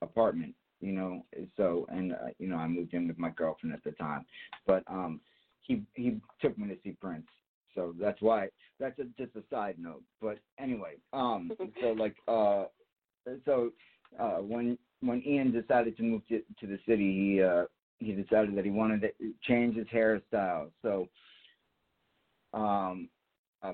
apartment 0.03 0.55
you 0.85 0.93
know 0.93 1.25
so 1.57 1.87
and 1.91 2.13
uh, 2.13 2.17
you 2.39 2.47
know 2.47 2.57
I 2.57 2.69
moved 2.69 2.93
in 2.95 3.09
with 3.09 3.19
my 3.19 3.31
girlfriend 3.31 3.75
at 3.75 3.83
the 3.85 3.93
time. 3.93 4.27
But 4.67 4.83
um 4.87 5.21
he 5.63 5.83
he 5.95 6.21
took 6.41 6.57
me 6.59 6.69
to 6.69 6.77
see 6.83 6.93
Prince. 7.01 7.27
So 7.75 7.95
that's 7.99 8.21
why 8.21 8.49
that's 8.79 8.99
a, 8.99 9.05
just 9.19 9.35
a 9.37 9.43
side 9.51 9.77
note. 9.79 10.03
But 10.21 10.39
anyway 10.59 10.95
um 11.13 11.51
so 11.81 11.93
like 11.93 12.17
uh 12.29 12.65
so 13.47 13.71
uh 14.21 14.39
when 14.39 14.79
when 15.01 15.23
Ian 15.27 15.53
decided 15.53 15.97
to 15.97 16.03
move 16.03 16.23
to 16.29 16.43
to 16.61 16.67
the 16.67 16.79
city 16.87 17.33
he 17.35 17.43
uh 17.43 17.65
he 17.99 18.13
decided 18.13 18.55
that 18.57 18.65
he 18.65 18.71
wanted 18.71 19.01
to 19.01 19.11
change 19.49 19.77
his 19.77 19.87
hairstyle. 19.87 20.71
So 20.83 21.09
um 22.53 23.09
uh, 23.63 23.73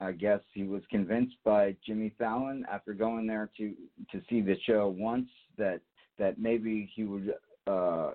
I 0.00 0.12
guess 0.12 0.40
he 0.52 0.64
was 0.64 0.82
convinced 0.90 1.36
by 1.44 1.74
Jimmy 1.84 2.12
Fallon 2.18 2.64
after 2.70 2.92
going 2.92 3.26
there 3.26 3.50
to 3.56 3.74
to 4.12 4.20
see 4.28 4.40
the 4.40 4.56
show 4.66 4.94
once 4.96 5.28
that 5.58 5.80
that 6.18 6.38
maybe 6.38 6.90
he 6.94 7.04
would 7.04 7.34
uh 7.66 8.10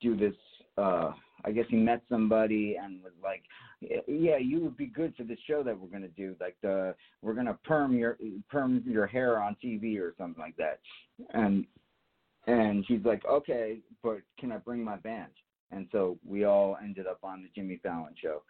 do 0.00 0.16
this 0.16 0.34
uh 0.78 1.12
I 1.44 1.52
guess 1.52 1.64
he 1.68 1.76
met 1.76 2.02
somebody 2.08 2.76
and 2.82 3.02
was 3.02 3.12
like 3.22 3.42
yeah 4.06 4.36
you 4.36 4.60
would 4.60 4.76
be 4.76 4.86
good 4.86 5.14
for 5.16 5.24
the 5.24 5.36
show 5.46 5.62
that 5.62 5.78
we're 5.78 5.88
going 5.88 6.02
to 6.02 6.08
do 6.08 6.36
like 6.40 6.56
the 6.62 6.94
we're 7.22 7.34
going 7.34 7.46
to 7.46 7.58
perm 7.64 7.96
your 7.96 8.18
perm 8.48 8.82
your 8.86 9.06
hair 9.06 9.42
on 9.42 9.56
TV 9.62 9.98
or 9.98 10.14
something 10.18 10.40
like 10.40 10.56
that. 10.56 10.80
And 11.32 11.64
and 12.46 12.84
he's 12.86 13.04
like 13.04 13.24
okay 13.24 13.78
but 14.02 14.18
can 14.38 14.52
I 14.52 14.58
bring 14.58 14.84
my 14.84 14.96
band? 14.96 15.32
And 15.72 15.86
so 15.92 16.18
we 16.26 16.44
all 16.44 16.76
ended 16.82 17.06
up 17.06 17.20
on 17.22 17.42
the 17.42 17.48
Jimmy 17.54 17.78
Fallon 17.82 18.14
show. 18.20 18.42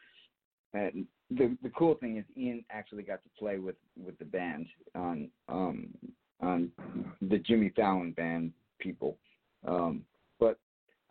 And 0.73 1.07
the 1.31 1.57
the 1.63 1.71
cool 1.71 1.95
thing 1.95 2.17
is 2.17 2.25
Ian 2.37 2.65
actually 2.71 3.03
got 3.03 3.23
to 3.23 3.29
play 3.39 3.59
with 3.59 3.77
with 3.97 4.19
the 4.19 4.25
band 4.25 4.67
on 4.95 5.31
um 5.49 5.89
on 6.41 6.71
the 7.21 7.39
Jimmy 7.39 7.71
Fallon 7.77 8.13
band 8.13 8.53
people. 8.81 9.19
Um 9.67 10.03
but 10.39 10.59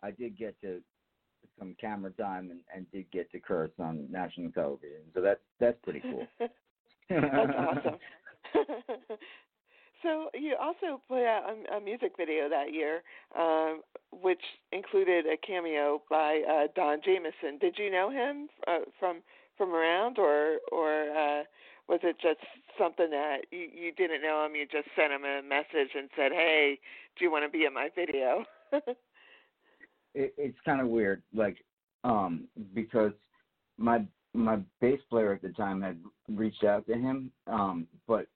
I 0.02 0.10
did 0.10 0.36
get 0.36 0.60
to 0.62 0.80
some 1.58 1.76
camera 1.80 2.10
time 2.12 2.50
and, 2.50 2.60
and 2.74 2.90
did 2.90 3.10
get 3.12 3.30
to 3.32 3.38
curse 3.40 3.70
on 3.78 4.06
national 4.10 4.50
television. 4.50 5.02
So 5.14 5.20
that's 5.20 5.40
that's 5.60 5.78
pretty 5.82 6.00
cool. 6.00 6.26
that's 7.08 7.52
awesome. 7.56 7.98
so 10.02 10.30
you 10.34 10.56
also 10.60 11.00
put 11.08 11.24
out 11.24 11.54
a, 11.70 11.76
a 11.76 11.80
music 11.80 12.12
video 12.16 12.48
that 12.48 12.72
year, 12.72 13.02
um, 13.38 13.82
which 14.10 14.40
included 14.72 15.26
a 15.26 15.36
cameo 15.46 16.02
by 16.10 16.42
uh, 16.48 16.66
Don 16.74 17.00
Jamieson. 17.04 17.58
Did 17.60 17.76
you 17.78 17.90
know 17.90 18.10
him 18.10 18.48
uh, 18.66 18.80
from 18.98 19.20
from 19.56 19.74
around, 19.74 20.18
or 20.18 20.58
or 20.72 21.10
uh, 21.10 21.42
was 21.90 22.00
it 22.04 22.16
just 22.22 22.38
something 22.78 23.10
that 23.10 23.38
you, 23.50 23.68
you 23.74 23.92
didn't 23.92 24.22
know 24.22 24.46
him? 24.46 24.54
You 24.54 24.64
just 24.64 24.88
sent 24.94 25.12
him 25.12 25.24
a 25.24 25.42
message 25.42 25.90
and 25.94 26.08
said, 26.16 26.30
"Hey, 26.30 26.78
do 27.18 27.24
you 27.24 27.32
want 27.32 27.44
to 27.44 27.50
be 27.50 27.64
in 27.64 27.74
my 27.74 27.88
video?" 27.94 28.44
it, 30.14 30.32
it's 30.38 30.58
kind 30.64 30.80
of 30.80 30.86
weird, 30.86 31.22
like 31.34 31.58
um, 32.04 32.44
because 32.74 33.12
my 33.76 34.04
my 34.32 34.58
bass 34.80 35.00
player 35.10 35.32
at 35.32 35.42
the 35.42 35.48
time 35.50 35.82
had 35.82 35.98
reached 36.28 36.62
out 36.62 36.86
to 36.86 36.94
him, 36.94 37.32
um, 37.48 37.88
but 38.06 38.26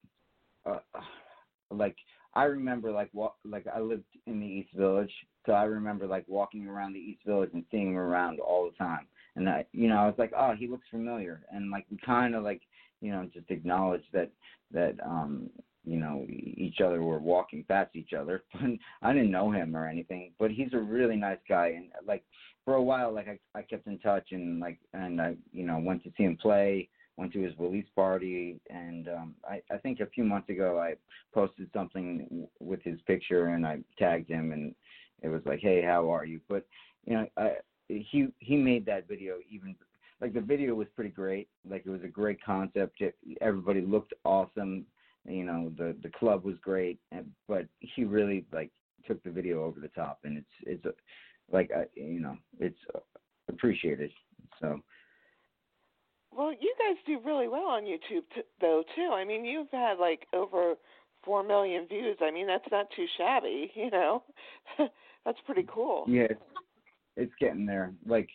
uh, 0.66 0.80
like 1.70 1.96
I 2.34 2.44
remember 2.44 2.90
like 2.90 3.10
what 3.12 3.34
like 3.44 3.66
I 3.72 3.78
lived 3.78 4.02
in 4.26 4.40
the 4.40 4.46
East 4.46 4.70
Village, 4.74 5.12
so 5.46 5.52
I 5.52 5.64
remember 5.64 6.06
like 6.06 6.24
walking 6.26 6.66
around 6.66 6.94
the 6.94 6.98
East 6.98 7.20
Village 7.24 7.50
and 7.54 7.64
seeing 7.70 7.92
him 7.92 7.98
around 7.98 8.40
all 8.40 8.64
the 8.64 8.76
time. 8.76 9.06
And 9.36 9.48
I, 9.48 9.64
you 9.72 9.88
know, 9.88 9.96
I 9.96 10.06
was 10.06 10.14
like, 10.16 10.32
oh, 10.36 10.54
he 10.56 10.68
looks 10.68 10.86
familiar, 10.90 11.42
and 11.52 11.70
like 11.70 11.86
we 11.90 11.98
kind 12.04 12.34
of 12.34 12.44
like, 12.44 12.62
you 13.00 13.12
know, 13.12 13.28
just 13.32 13.50
acknowledge 13.50 14.04
that 14.12 14.30
that 14.72 14.94
um, 15.04 15.50
you 15.84 15.98
know, 15.98 16.24
each 16.28 16.80
other 16.80 17.02
were 17.02 17.18
walking 17.18 17.64
past 17.68 17.94
each 17.94 18.12
other. 18.12 18.42
But 18.52 18.70
I 19.02 19.12
didn't 19.12 19.30
know 19.30 19.50
him 19.50 19.76
or 19.76 19.86
anything, 19.86 20.32
but 20.38 20.50
he's 20.50 20.72
a 20.72 20.78
really 20.78 21.16
nice 21.16 21.38
guy, 21.48 21.74
and 21.76 21.90
like 22.06 22.24
for 22.64 22.74
a 22.74 22.82
while, 22.82 23.12
like 23.12 23.28
I 23.28 23.38
I 23.58 23.62
kept 23.62 23.86
in 23.86 23.98
touch 23.98 24.28
and 24.32 24.60
like 24.60 24.78
and 24.92 25.20
I 25.20 25.36
you 25.52 25.66
know 25.66 25.78
went 25.78 26.02
to 26.04 26.12
see 26.16 26.24
him 26.24 26.36
play 26.36 26.88
went 27.16 27.32
to 27.32 27.40
his 27.40 27.52
release 27.58 27.86
party. 27.94 28.60
And 28.70 29.08
um 29.08 29.34
I, 29.48 29.60
I 29.70 29.78
think 29.78 30.00
a 30.00 30.06
few 30.06 30.24
months 30.24 30.48
ago 30.48 30.78
I 30.78 30.94
posted 31.32 31.68
something 31.72 32.46
with 32.60 32.82
his 32.82 33.00
picture 33.02 33.48
and 33.48 33.66
I 33.66 33.78
tagged 33.98 34.30
him 34.30 34.52
and 34.52 34.74
it 35.22 35.28
was 35.28 35.42
like 35.44 35.60
hey 35.60 35.82
how 35.82 36.10
are 36.10 36.24
you? 36.24 36.40
But 36.48 36.66
you 37.06 37.14
know 37.14 37.26
I 37.36 37.52
he 37.88 38.28
he 38.38 38.56
made 38.56 38.86
that 38.86 39.08
video 39.08 39.36
even 39.50 39.76
like 40.20 40.32
the 40.32 40.40
video 40.40 40.74
was 40.74 40.88
pretty 40.94 41.10
great 41.10 41.48
like 41.68 41.82
it 41.84 41.90
was 41.90 42.02
a 42.04 42.08
great 42.08 42.42
concept 42.44 43.00
it, 43.00 43.14
everybody 43.40 43.80
looked 43.80 44.14
awesome 44.24 44.84
you 45.26 45.44
know 45.44 45.72
the 45.76 45.96
the 46.02 46.10
club 46.10 46.44
was 46.44 46.56
great 46.62 46.98
and, 47.12 47.26
but 47.48 47.66
he 47.80 48.04
really 48.04 48.44
like 48.52 48.70
took 49.06 49.22
the 49.22 49.30
video 49.30 49.64
over 49.64 49.80
the 49.80 49.88
top, 49.88 50.20
and 50.24 50.38
it's 50.38 50.46
it's 50.62 50.84
a, 50.84 50.92
like 51.52 51.70
I, 51.76 51.84
you 51.94 52.20
know 52.20 52.36
it's 52.58 52.78
appreciated. 53.48 54.10
So. 54.60 54.80
Well, 56.36 56.52
you 56.52 56.74
guys 56.78 56.96
do 57.06 57.20
really 57.24 57.46
well 57.46 57.66
on 57.66 57.84
YouTube, 57.84 58.24
t- 58.34 58.42
though. 58.60 58.82
Too. 58.96 59.10
I 59.12 59.24
mean, 59.24 59.44
you've 59.44 59.70
had 59.70 59.98
like 59.98 60.26
over 60.32 60.74
four 61.24 61.44
million 61.44 61.86
views. 61.86 62.16
I 62.20 62.32
mean, 62.32 62.46
that's 62.46 62.64
not 62.72 62.86
too 62.96 63.06
shabby. 63.16 63.70
You 63.76 63.90
know, 63.90 64.22
that's 65.24 65.38
pretty 65.46 65.66
cool. 65.72 66.04
Yeah, 66.08 66.26
it's, 66.30 66.42
it's 67.16 67.32
getting 67.38 67.66
there. 67.66 67.92
Like, 68.04 68.28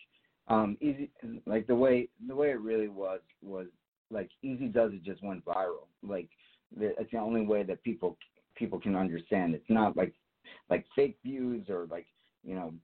um, 0.50 0.76
easy. 0.80 1.10
Like 1.46 1.66
the 1.66 1.74
way 1.74 2.08
the 2.26 2.34
way 2.34 2.50
it 2.50 2.60
really 2.60 2.88
was 2.88 3.20
was 3.42 3.66
like 4.10 4.28
Easy 4.42 4.66
Does 4.66 4.92
It 4.92 5.04
just 5.04 5.22
went 5.22 5.44
viral. 5.44 5.86
Like, 6.02 6.28
it's 6.76 7.10
the 7.12 7.18
only 7.18 7.42
way 7.46 7.62
that 7.62 7.82
people 7.82 8.18
people 8.56 8.80
can 8.80 8.96
understand. 8.96 9.54
It's 9.54 9.70
not 9.70 9.96
like 9.96 10.12
like 10.68 10.84
fake 10.94 11.16
views 11.24 11.68
or 11.68 11.86
like 11.90 12.06
you 12.44 12.54
know, 12.54 12.74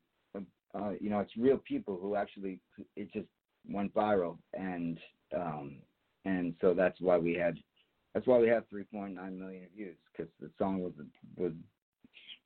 uh, 0.74 0.92
you 1.00 1.10
know, 1.10 1.20
it's 1.20 1.36
real 1.36 1.58
people 1.58 1.98
who 2.00 2.14
actually 2.14 2.60
it 2.94 3.12
just 3.12 3.26
went 3.68 3.92
viral 3.92 4.38
and 4.54 4.98
um 5.36 5.76
and 6.24 6.54
so 6.60 6.72
that's 6.72 7.00
why 7.00 7.18
we 7.18 7.34
had 7.34 7.56
that's 8.14 8.26
why 8.26 8.38
we 8.38 8.48
have 8.48 8.62
3.9 8.72 9.14
million 9.14 9.66
views 9.74 9.96
because 10.12 10.30
the 10.40 10.48
song 10.56 10.82
was 10.82 10.92
was 11.36 11.52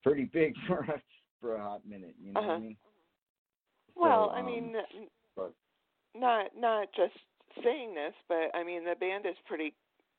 pretty 0.02 0.24
big 0.24 0.54
for 0.66 0.80
a, 0.80 1.02
for 1.40 1.56
a 1.56 1.62
hot 1.62 1.82
minute. 1.86 2.14
You 2.22 2.32
know 2.32 2.40
uh-huh. 2.40 2.48
what 2.48 2.56
I 2.56 2.60
mean? 2.60 2.76
Well, 4.00 4.30
so, 4.30 4.34
I 4.34 4.42
mean, 4.42 4.74
um, 4.76 5.06
but, 5.36 5.52
not 6.16 6.50
not 6.58 6.88
just 6.96 7.14
saying 7.62 7.94
this, 7.94 8.14
but 8.28 8.50
I 8.54 8.64
mean 8.64 8.84
the 8.84 8.96
band 8.98 9.26
is 9.26 9.36
pretty 9.46 9.74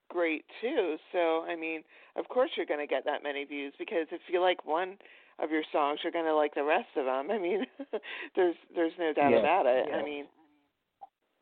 great 0.09 0.45
too. 0.61 0.97
So 1.11 1.43
I 1.43 1.55
mean, 1.55 1.81
of 2.15 2.27
course 2.27 2.51
you're 2.55 2.65
going 2.65 2.79
to 2.79 2.87
get 2.87 3.05
that 3.05 3.23
many 3.23 3.43
views 3.45 3.73
because 3.79 4.07
if 4.11 4.21
you 4.31 4.41
like 4.41 4.65
one 4.65 4.97
of 5.39 5.49
your 5.49 5.63
songs, 5.71 5.99
you're 6.03 6.11
going 6.11 6.25
to 6.25 6.35
like 6.35 6.53
the 6.53 6.63
rest 6.63 6.89
of 6.95 7.05
them. 7.05 7.31
I 7.31 7.39
mean, 7.39 7.65
there's 8.35 8.55
there's 8.75 8.93
no 8.99 9.13
doubt 9.13 9.33
about 9.33 9.65
it. 9.65 9.87
I 9.93 10.03
mean, 10.03 10.25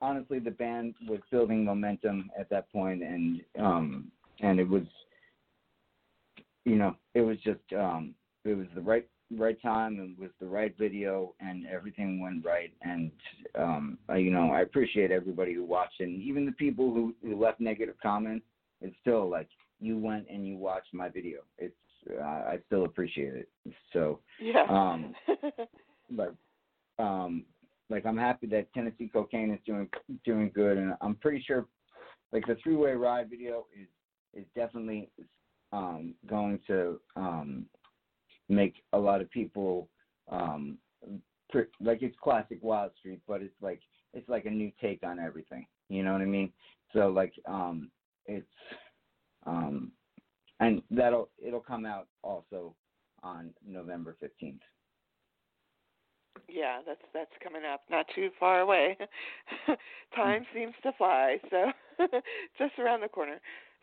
honestly, 0.02 0.40
the 0.40 0.52
band 0.52 0.96
was 1.08 1.20
building 1.32 1.66
momentum 1.66 2.30
at 2.40 2.50
that 2.50 2.72
point, 2.72 3.04
and 3.04 3.42
um, 3.60 4.12
and 4.42 4.60
it 4.60 4.68
was, 4.68 4.84
you 6.66 6.76
know, 6.76 6.96
it 7.14 7.22
was 7.22 7.38
just 7.44 7.60
um, 7.78 8.14
it 8.46 8.56
was 8.56 8.68
the 8.76 8.82
right 8.82 9.08
right 9.38 9.62
time 9.62 10.00
and 10.00 10.18
with 10.18 10.32
the 10.40 10.46
right 10.46 10.76
video 10.78 11.34
and 11.40 11.68
everything 11.68 12.20
went 12.20 12.44
right. 12.44 12.72
And 12.82 13.12
um 13.58 13.98
I, 14.08 14.18
you 14.18 14.32
know 14.32 14.52
i 14.52 14.62
appreciate 14.62 15.12
everybody 15.12 15.54
who 15.54 15.64
watched 15.64 16.00
and 16.00 16.22
even 16.22 16.46
the 16.46 16.52
people 16.54 16.94
who 16.94 17.14
who 17.22 17.40
left 17.40 17.60
negative 17.60 17.96
comments. 18.02 18.46
It's 18.82 18.96
still 19.02 19.30
like 19.30 19.50
you 19.80 19.98
went 19.98 20.28
and 20.30 20.48
you 20.48 20.58
watched 20.58 20.94
my 20.94 21.10
video. 21.10 21.40
It's 21.58 21.76
uh, 22.10 22.24
i 22.24 22.60
still 22.68 22.86
appreciate 22.86 23.36
it. 23.36 23.50
So 23.94 24.20
yeah. 24.42 24.66
um 24.70 25.14
but 26.12 26.36
um 26.98 27.44
like 27.90 28.06
i'm 28.06 28.18
happy 28.18 28.48
that 28.48 28.74
tennessee 28.74 29.10
cocaine 29.12 29.52
is 29.52 29.60
doing 29.66 29.88
doing 30.26 30.52
good. 30.54 30.78
And 30.78 30.94
i'm 31.02 31.16
pretty 31.16 31.44
sure 31.46 31.68
like 32.32 32.46
the 32.48 32.58
three 32.64 32.76
way 32.76 32.94
ride 32.94 33.30
video 33.30 33.66
is 33.80 33.88
is 34.34 34.46
definitely 34.56 35.10
um 35.72 36.16
going 36.28 36.60
to 36.68 37.00
um 37.16 37.66
make 38.50 38.76
a 38.94 38.98
lot 38.98 39.22
of 39.22 39.30
people 39.30 39.88
um 40.30 40.78
like 41.80 42.02
it's 42.02 42.16
classic 42.22 42.62
Wildstreet, 42.64 43.20
but 43.28 43.42
it's 43.42 43.56
like 43.62 43.80
it's 44.14 44.28
like 44.30 44.46
a 44.46 44.50
new 44.50 44.72
take 44.82 45.04
on 45.04 45.20
everything. 45.20 45.66
You 45.90 46.04
know 46.04 46.14
what 46.14 46.22
I 46.22 46.26
mean? 46.26 46.52
So 46.94 47.10
like 47.10 47.34
um 47.46 47.90
it's 48.26 48.46
um 49.46 49.92
and 50.60 50.82
that'll 50.92 51.30
it'll 51.44 51.60
come 51.60 51.86
out 51.86 52.08
also 52.24 52.76
on 53.24 53.52
November 53.66 54.16
fifteenth. 54.20 54.62
Yeah, 56.48 56.80
that's 56.86 57.02
that's 57.14 57.32
coming 57.44 57.64
up, 57.72 57.82
not 57.90 58.06
too 58.16 58.30
far 58.40 58.62
away. 58.62 58.98
Time 60.16 60.46
seems 60.54 60.74
to 60.84 60.92
fly, 60.98 61.38
so 61.50 61.72
just 62.58 62.78
around 62.80 63.02
the 63.02 63.08
corner. 63.08 63.40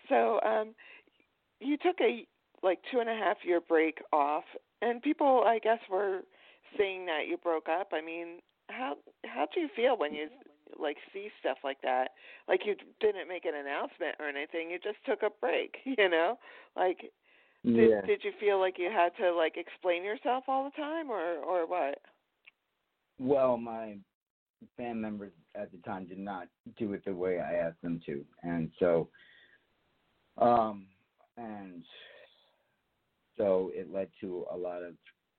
So, 0.09 0.41
um, 0.43 0.75
you 1.61 1.77
took 1.77 1.97
a 2.01 2.27
like 2.67 2.81
two 2.91 2.99
and 2.99 3.09
a 3.09 3.15
half 3.15 3.39
year 3.45 3.61
break 3.61 3.99
off, 4.13 4.45
and 4.83 5.01
people, 5.01 5.45
I 5.47 5.61
guess, 5.61 5.79
were 5.91 6.23
saying 6.77 7.07
that 7.07 7.29
you 7.29 7.37
broke 7.37 7.69
up. 7.69 7.91
I 7.93 8.03
mean, 8.03 8.41
how 8.69 8.97
how 9.25 9.47
do 9.55 9.61
you 9.61 9.69
feel 9.75 9.97
when 9.97 10.13
you 10.13 10.27
like 10.79 10.97
see 11.15 11.29
stuff 11.39 11.59
like 11.63 11.81
that? 11.83 12.09
Like 12.49 12.61
you 12.67 12.75
didn't 13.01 13.29
make 13.29 13.45
an 13.45 13.55
announcement 13.55 14.17
or 14.19 14.29
anything. 14.29 14.69
You 14.71 14.79
just 14.83 14.99
took 15.07 15.23
a 15.23 15.31
break. 15.41 15.77
You 15.87 16.11
know, 16.11 16.39
like 16.77 16.99
did 17.65 17.91
yeah. 17.91 18.01
did 18.05 18.23
you 18.25 18.33
feel 18.39 18.59
like 18.59 18.75
you 18.79 18.91
had 18.93 19.11
to 19.23 19.33
like 19.33 19.57
explain 19.57 20.05
yourself 20.05 20.45
all 20.49 20.65
the 20.65 20.83
time, 20.83 21.11
or 21.11 21.37
or 21.37 21.67
what? 21.67 21.99
Well, 23.19 23.57
my 23.57 23.97
fan 24.77 25.01
members 25.01 25.33
at 25.55 25.71
the 25.71 25.79
time 25.79 26.07
did 26.07 26.19
not 26.19 26.49
do 26.79 26.93
it 26.93 27.05
the 27.05 27.15
way 27.15 27.41
I 27.41 27.55
asked 27.55 27.81
them 27.83 28.01
to, 28.07 28.25
and 28.43 28.71
so, 28.79 29.09
um, 30.39 30.87
and 31.37 31.83
so 33.37 33.71
it 33.75 33.93
led 33.93 34.09
to 34.21 34.47
a 34.53 34.57
lot 34.57 34.83
of 34.83 34.95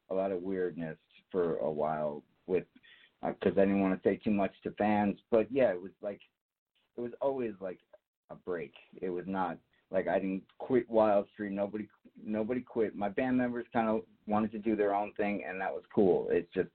a 0.10 0.14
lot 0.14 0.32
of 0.32 0.42
weirdness 0.42 0.98
for 1.32 1.58
a 1.58 1.72
while 1.72 2.24
with 2.46 2.64
because 3.22 3.58
uh, 3.58 3.62
I 3.62 3.66
didn't 3.66 3.82
want 3.82 4.02
to 4.02 4.08
say 4.10 4.18
too 4.18 4.32
much 4.32 4.52
to 4.64 4.72
fans, 4.72 5.18
but 5.32 5.52
yeah, 5.52 5.72
it 5.72 5.82
was 5.82 5.92
like 6.02 6.22
it 6.98 7.02
was 7.02 7.12
always 7.22 7.54
like 7.60 7.80
a 8.30 8.36
break. 8.36 8.74
It 9.02 9.10
was 9.10 9.26
not 9.28 9.58
like 9.92 10.08
I 10.08 10.20
didn't 10.20 10.44
quit 10.60 10.90
Wildstreet. 10.90 11.52
Nobody 11.52 11.88
nobody 12.24 12.62
quit. 12.62 12.96
My 12.96 13.10
band 13.10 13.38
members 13.38 13.66
kind 13.74 13.90
of 13.90 14.02
wanted 14.28 14.52
to 14.54 14.60
do 14.60 14.76
their 14.76 14.94
own 14.94 15.14
thing, 15.14 15.44
and 15.48 15.60
that 15.62 15.74
was 15.74 15.84
cool. 15.94 16.28
It's 16.30 16.52
just 16.54 16.70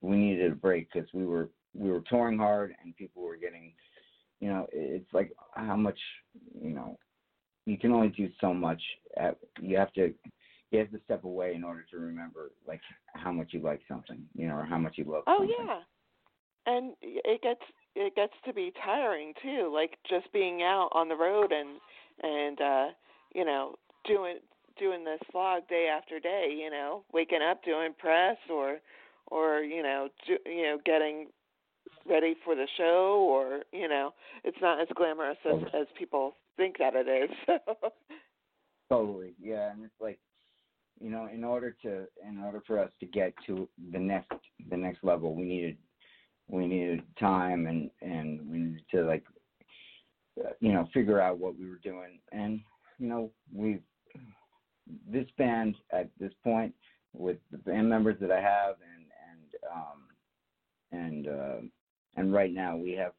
we 0.00 0.16
needed 0.16 0.52
a 0.52 0.56
break 0.56 0.88
because 0.92 1.08
we 1.12 1.26
were 1.26 1.48
we 1.74 1.90
were 1.90 2.02
touring 2.08 2.38
hard, 2.38 2.74
and 2.82 2.96
people 2.96 3.22
were 3.22 3.36
getting, 3.36 3.72
you 4.40 4.48
know, 4.48 4.66
it's 4.72 5.12
like 5.12 5.32
how 5.54 5.76
much 5.76 5.98
you 6.60 6.70
know. 6.70 6.98
You 7.66 7.76
can 7.76 7.92
only 7.92 8.08
do 8.08 8.30
so 8.40 8.54
much. 8.54 8.80
At, 9.18 9.36
you 9.60 9.76
have 9.76 9.92
to 9.92 10.14
you 10.70 10.78
have 10.78 10.90
to 10.90 11.00
step 11.04 11.24
away 11.24 11.54
in 11.54 11.64
order 11.64 11.84
to 11.90 11.98
remember 11.98 12.52
like 12.66 12.80
how 13.14 13.32
much 13.32 13.48
you 13.52 13.60
like 13.60 13.80
something, 13.88 14.22
you 14.34 14.46
know, 14.48 14.56
or 14.56 14.64
how 14.64 14.78
much 14.78 14.98
you 14.98 15.04
love. 15.04 15.24
Oh 15.26 15.38
something. 15.38 15.56
yeah, 15.58 15.80
and 16.66 16.94
it 17.02 17.42
gets 17.42 17.60
it 17.94 18.14
gets 18.14 18.34
to 18.44 18.52
be 18.52 18.72
tiring 18.84 19.32
too. 19.42 19.70
Like 19.72 19.98
just 20.08 20.32
being 20.32 20.62
out 20.62 20.90
on 20.92 21.08
the 21.08 21.16
road 21.16 21.52
and 21.52 21.80
and 22.22 22.60
uh, 22.60 22.86
you 23.34 23.44
know 23.44 23.76
doing 24.04 24.38
doing 24.78 25.04
this 25.04 25.20
vlog 25.34 25.66
day 25.68 25.88
after 25.94 26.20
day. 26.20 26.54
You 26.56 26.70
know, 26.70 27.04
waking 27.12 27.40
up 27.48 27.64
doing 27.64 27.94
press 27.98 28.36
or 28.50 28.78
or 29.30 29.60
you 29.60 29.82
know 29.82 30.08
do, 30.26 30.36
you 30.44 30.62
know 30.62 30.78
getting 30.84 31.28
ready 32.08 32.34
for 32.44 32.54
the 32.54 32.68
show 32.76 33.26
or 33.28 33.62
you 33.72 33.88
know 33.88 34.12
it's 34.44 34.58
not 34.60 34.80
as 34.80 34.88
glamorous 34.94 35.38
as 35.46 35.62
as 35.74 35.86
people 35.98 36.34
think 36.58 36.76
that 36.78 36.94
it 36.94 37.08
is. 37.08 37.58
totally, 38.90 39.34
yeah, 39.40 39.70
and 39.72 39.82
it's 39.84 40.00
like 40.00 40.18
you 41.00 41.10
know, 41.10 41.28
in 41.32 41.44
order 41.44 41.76
to 41.82 42.06
in 42.26 42.38
order 42.44 42.62
for 42.66 42.78
us 42.78 42.90
to 43.00 43.06
get 43.06 43.32
to 43.46 43.68
the 43.92 43.98
next 43.98 44.32
the 44.70 44.76
next 44.76 45.04
level, 45.04 45.34
we 45.34 45.44
needed 45.44 45.76
we 46.48 46.66
needed 46.66 47.02
time 47.18 47.66
and 47.66 47.90
and 48.02 48.40
we 48.50 48.58
needed 48.58 48.84
to 48.90 49.04
like 49.04 49.24
you 50.60 50.72
know 50.72 50.88
figure 50.92 51.20
out 51.20 51.38
what 51.38 51.58
we 51.58 51.68
were 51.68 51.80
doing. 51.82 52.18
And 52.32 52.60
you 52.98 53.08
know 53.08 53.30
we've 53.54 53.82
this 55.10 55.26
band 55.36 55.76
at 55.92 56.08
this 56.18 56.32
point 56.42 56.74
with 57.12 57.36
the 57.50 57.58
band 57.58 57.88
members 57.88 58.16
that 58.20 58.30
I 58.30 58.40
have 58.40 58.76
and 58.94 59.06
and 59.30 59.72
um 59.72 60.08
and 60.92 61.28
uh 61.28 61.66
and 62.16 62.32
right 62.32 62.52
now 62.52 62.76
we 62.76 62.92
have 62.92 63.12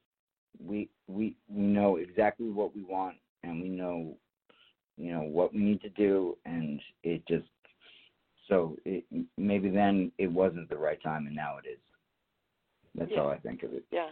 we 0.64 0.90
we 1.08 1.36
we 1.48 1.62
know 1.62 1.98
exactly 1.98 2.50
what 2.50 2.76
we 2.76 2.84
want 2.84 3.16
and 3.44 3.62
we 3.62 3.70
know 3.70 4.18
you 4.98 5.14
know 5.14 5.22
what 5.22 5.54
we 5.54 5.60
need 5.62 5.82
to 5.82 5.90
do 5.90 6.38
and 6.46 6.82
it 7.04 7.26
just 7.28 7.46
so 8.50 8.76
it, 8.84 9.06
maybe 9.38 9.70
then 9.70 10.12
it 10.18 10.28
wasn't 10.28 10.70
the 10.70 10.78
right 10.78 11.02
time, 11.02 11.28
and 11.28 11.36
now 11.36 11.58
it 11.64 11.68
is. 11.68 11.80
That's 12.96 13.12
yeah. 13.12 13.18
how 13.20 13.30
I 13.30 13.38
think 13.38 13.64
of 13.64 13.74
it. 13.74 13.84
Yeah. 13.92 14.10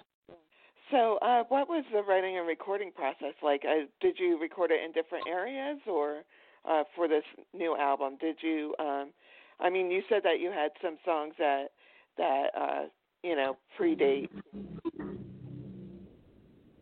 So, 0.92 1.18
uh, 1.22 1.44
what 1.50 1.68
was 1.68 1.84
the 1.92 2.02
writing 2.04 2.38
and 2.38 2.48
recording 2.48 2.92
process 2.92 3.34
like? 3.44 3.64
Uh, 3.66 3.88
did 4.00 4.18
you 4.20 4.40
record 4.40 4.72
it 4.72 4.80
in 4.86 4.94
different 4.94 5.28
areas, 5.28 5.80
or 5.86 6.22
uh, 6.70 6.84
for 6.96 7.08
this 7.08 7.24
new 7.54 7.76
album, 7.76 8.18
did 8.22 8.38
you? 8.42 8.74
Um, 8.80 9.12
I 9.60 9.70
mean, 9.70 9.92
you 9.92 10.02
said 10.08 10.22
that 10.24 10.40
you 10.40 10.52
had 10.52 10.72
some 10.82 10.98
songs 11.04 11.34
that 11.40 11.68
that 12.18 12.46
uh, 12.58 12.84
you 13.24 13.36
know 13.36 13.58
predate, 13.78 14.30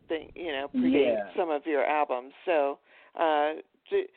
thing, 0.08 0.32
you 0.36 0.52
know, 0.52 0.70
predate 0.76 1.16
yeah. 1.16 1.30
some 1.36 1.50
of 1.50 1.66
your 1.66 1.84
albums. 1.84 2.34
So, 2.46 2.80
uh, 3.20 3.54
did, 3.90 4.08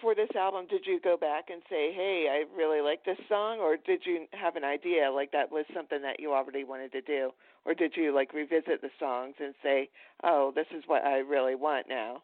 for 0.00 0.14
this 0.14 0.28
album, 0.36 0.66
did 0.68 0.86
you 0.86 1.00
go 1.00 1.16
back 1.16 1.50
and 1.50 1.62
say, 1.68 1.92
"Hey, 1.92 2.28
I 2.30 2.44
really 2.56 2.80
like 2.80 3.04
this 3.04 3.18
song," 3.28 3.58
or 3.60 3.76
did 3.76 4.04
you 4.04 4.26
have 4.32 4.56
an 4.56 4.64
idea 4.64 5.10
like 5.10 5.32
that 5.32 5.50
was 5.50 5.64
something 5.74 6.02
that 6.02 6.20
you 6.20 6.32
already 6.32 6.64
wanted 6.64 6.92
to 6.92 7.00
do, 7.00 7.32
or 7.64 7.74
did 7.74 7.96
you 7.96 8.12
like 8.12 8.32
revisit 8.32 8.80
the 8.80 8.90
songs 8.98 9.34
and 9.38 9.54
say, 9.62 9.90
"Oh, 10.22 10.52
this 10.54 10.66
is 10.72 10.84
what 10.86 11.04
I 11.04 11.18
really 11.18 11.54
want 11.54 11.88
now"? 11.88 12.22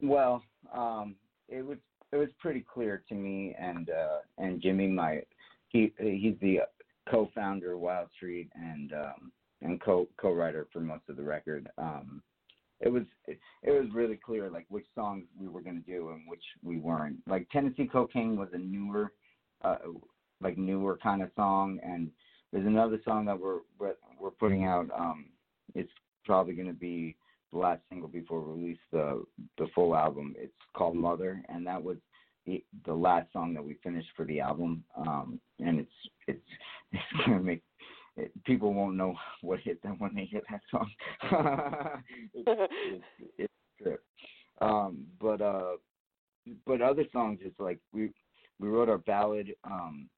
Well, 0.00 0.42
um, 0.72 1.16
it 1.48 1.64
was 1.64 1.78
it 2.12 2.16
was 2.16 2.28
pretty 2.38 2.60
clear 2.72 3.02
to 3.08 3.14
me 3.14 3.54
and 3.58 3.90
uh 3.90 4.18
and 4.38 4.60
Jimmy 4.60 4.86
my 4.86 5.22
he 5.68 5.92
he's 5.98 6.36
the 6.40 6.60
co-founder 7.08 7.72
of 7.72 7.80
Wildstreet 7.80 8.48
and 8.54 8.92
um 8.92 9.32
and 9.62 9.80
co 9.80 10.06
co-writer 10.16 10.66
for 10.72 10.80
most 10.80 11.02
of 11.08 11.16
the 11.16 11.22
record. 11.22 11.68
Um 11.78 12.22
it 12.80 12.88
was 12.88 13.04
it, 13.26 13.38
it 13.62 13.70
was 13.70 13.92
really 13.94 14.16
clear 14.16 14.50
like 14.50 14.66
which 14.68 14.86
songs 14.94 15.24
we 15.38 15.48
were 15.48 15.62
going 15.62 15.82
to 15.82 15.90
do 15.90 16.10
and 16.10 16.22
which 16.28 16.44
we 16.62 16.78
weren't. 16.78 17.16
Like 17.26 17.48
Tennessee 17.50 17.88
Cocaine 17.90 18.36
was 18.36 18.48
a 18.52 18.58
newer 18.58 19.12
uh 19.64 19.76
like 20.40 20.58
newer 20.58 20.98
kind 21.02 21.22
of 21.22 21.30
song 21.36 21.78
and 21.82 22.10
there's 22.52 22.66
another 22.66 23.00
song 23.04 23.24
that 23.26 23.38
we're 23.38 23.60
we're 23.78 24.30
putting 24.38 24.64
out 24.64 24.88
um 24.96 25.26
it's 25.74 25.90
probably 26.24 26.54
going 26.54 26.68
to 26.68 26.74
be 26.74 27.16
the 27.52 27.58
last 27.58 27.80
single 27.88 28.08
before 28.08 28.40
we 28.40 28.62
release 28.62 28.78
the 28.92 29.24
the 29.58 29.66
full 29.74 29.96
album. 29.96 30.34
It's 30.36 30.52
called 30.76 30.96
Mother, 30.96 31.42
and 31.48 31.66
that 31.66 31.82
was 31.82 31.96
the 32.46 32.62
the 32.84 32.94
last 32.94 33.32
song 33.32 33.54
that 33.54 33.64
we 33.64 33.78
finished 33.82 34.08
for 34.16 34.24
the 34.24 34.40
album. 34.40 34.84
Um, 34.96 35.40
and 35.60 35.80
it's 35.80 35.90
it's 36.26 36.48
it's 36.92 37.26
gonna 37.26 37.40
make 37.40 37.62
it, 38.16 38.32
people 38.44 38.72
won't 38.72 38.96
know 38.96 39.14
what 39.42 39.60
hit 39.60 39.82
them 39.82 39.96
when 39.98 40.14
they 40.14 40.24
hear 40.24 40.42
that 40.50 40.60
song. 40.70 40.90
it's, 42.34 42.48
it's, 42.88 43.04
it's 43.38 43.52
trip. 43.82 44.02
Um, 44.60 45.04
but 45.20 45.40
uh, 45.40 45.72
but 46.66 46.80
other 46.80 47.04
songs, 47.12 47.40
it's 47.42 47.58
like 47.60 47.78
we 47.92 48.10
we 48.58 48.68
wrote 48.68 48.88
our 48.88 48.98
ballad, 48.98 49.54
um, 49.64 50.08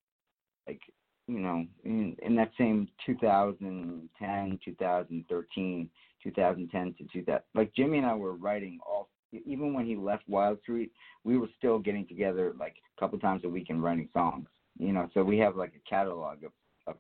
like 0.67 0.81
you 1.27 1.41
know, 1.41 1.67
in, 1.85 2.17
in 2.23 2.35
that 2.37 2.53
same 2.57 2.89
2010, 3.05 4.59
2013 4.65 5.91
2010 6.25 6.95
to 6.99 7.05
2000. 7.13 7.41
Like 7.55 7.75
Jimmy 7.75 7.99
and 7.99 8.07
I 8.07 8.15
were 8.15 8.35
writing 8.35 8.79
all, 8.87 9.09
even 9.33 9.75
when 9.75 9.87
he 9.87 9.95
left 9.95 10.29
Wildstreet, 10.29 10.91
we 11.25 11.39
were 11.39 11.49
still 11.57 11.79
getting 11.79 12.07
together 12.07 12.55
like 12.59 12.77
a 12.97 13.01
couple 13.01 13.19
times 13.19 13.43
a 13.45 13.49
week 13.49 13.67
and 13.69 13.83
writing 13.83 14.09
songs. 14.13 14.49
You 14.79 14.93
know, 14.93 15.09
so 15.13 15.23
we 15.23 15.39
have 15.39 15.57
like 15.57 15.73
a 15.75 15.89
catalog 15.89 16.45
of, 16.45 16.53
of 16.87 16.97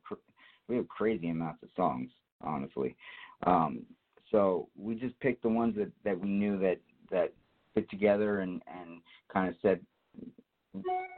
we 0.68 0.76
have 0.76 0.88
crazy 0.88 1.30
amounts 1.30 1.62
of 1.62 1.70
songs, 1.76 2.10
honestly. 2.42 2.96
Um, 3.46 3.84
so 4.30 4.68
we 4.76 4.94
just 4.94 5.18
picked 5.20 5.42
the 5.42 5.48
ones 5.48 5.74
that 5.76 5.90
that 6.04 6.18
we 6.18 6.28
knew 6.28 6.58
that 6.58 6.78
that 7.10 7.32
fit 7.74 7.88
together 7.90 8.40
and 8.40 8.62
and 8.66 9.00
kind 9.32 9.48
of 9.48 9.54
said 9.62 9.80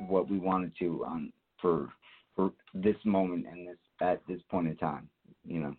what 0.06 0.30
we 0.30 0.38
wanted 0.38 0.72
to 0.78 1.04
um 1.04 1.32
for 1.60 1.88
for 2.36 2.52
this 2.72 2.96
moment 3.04 3.46
and 3.50 3.66
this 3.66 3.76
at 4.00 4.20
this 4.28 4.40
point 4.50 4.68
in 4.68 4.76
time, 4.76 5.08
you 5.44 5.60
know. 5.60 5.74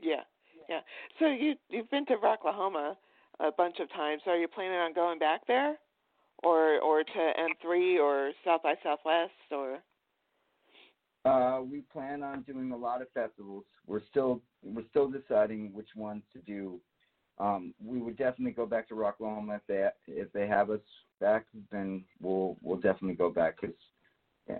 Yeah, 0.00 0.22
yeah. 0.68 0.80
So 1.18 1.26
you 1.26 1.54
you've 1.70 1.90
been 1.90 2.06
to 2.06 2.16
Rocklahoma 2.16 2.96
a 3.40 3.50
bunch 3.50 3.76
of 3.80 3.90
times. 3.92 4.22
Are 4.26 4.36
you 4.36 4.48
planning 4.48 4.78
on 4.78 4.92
going 4.92 5.18
back 5.18 5.46
there, 5.46 5.76
or 6.42 6.78
or 6.80 7.02
to 7.02 7.32
M3 7.64 7.98
or 8.00 8.32
South 8.44 8.62
by 8.62 8.74
Southwest 8.82 9.32
or? 9.50 9.78
Uh, 11.28 11.60
we 11.62 11.80
plan 11.92 12.22
on 12.22 12.42
doing 12.42 12.72
a 12.72 12.76
lot 12.76 13.02
of 13.02 13.08
festivals. 13.12 13.64
We're 13.86 14.02
still 14.10 14.40
we're 14.62 14.88
still 14.90 15.08
deciding 15.08 15.72
which 15.72 15.88
ones 15.94 16.22
to 16.32 16.38
do. 16.40 16.80
Um, 17.38 17.74
we 17.84 18.00
would 18.00 18.16
definitely 18.16 18.52
go 18.52 18.66
back 18.66 18.88
to 18.88 18.94
Rocklahoma 18.94 19.56
if 19.56 19.62
they 19.68 19.88
if 20.08 20.32
they 20.32 20.46
have 20.46 20.70
us 20.70 20.80
back. 21.20 21.46
Then 21.70 22.04
we'll 22.20 22.56
we'll 22.62 22.76
definitely 22.76 23.14
go 23.14 23.30
back 23.30 23.60
because 23.60 23.76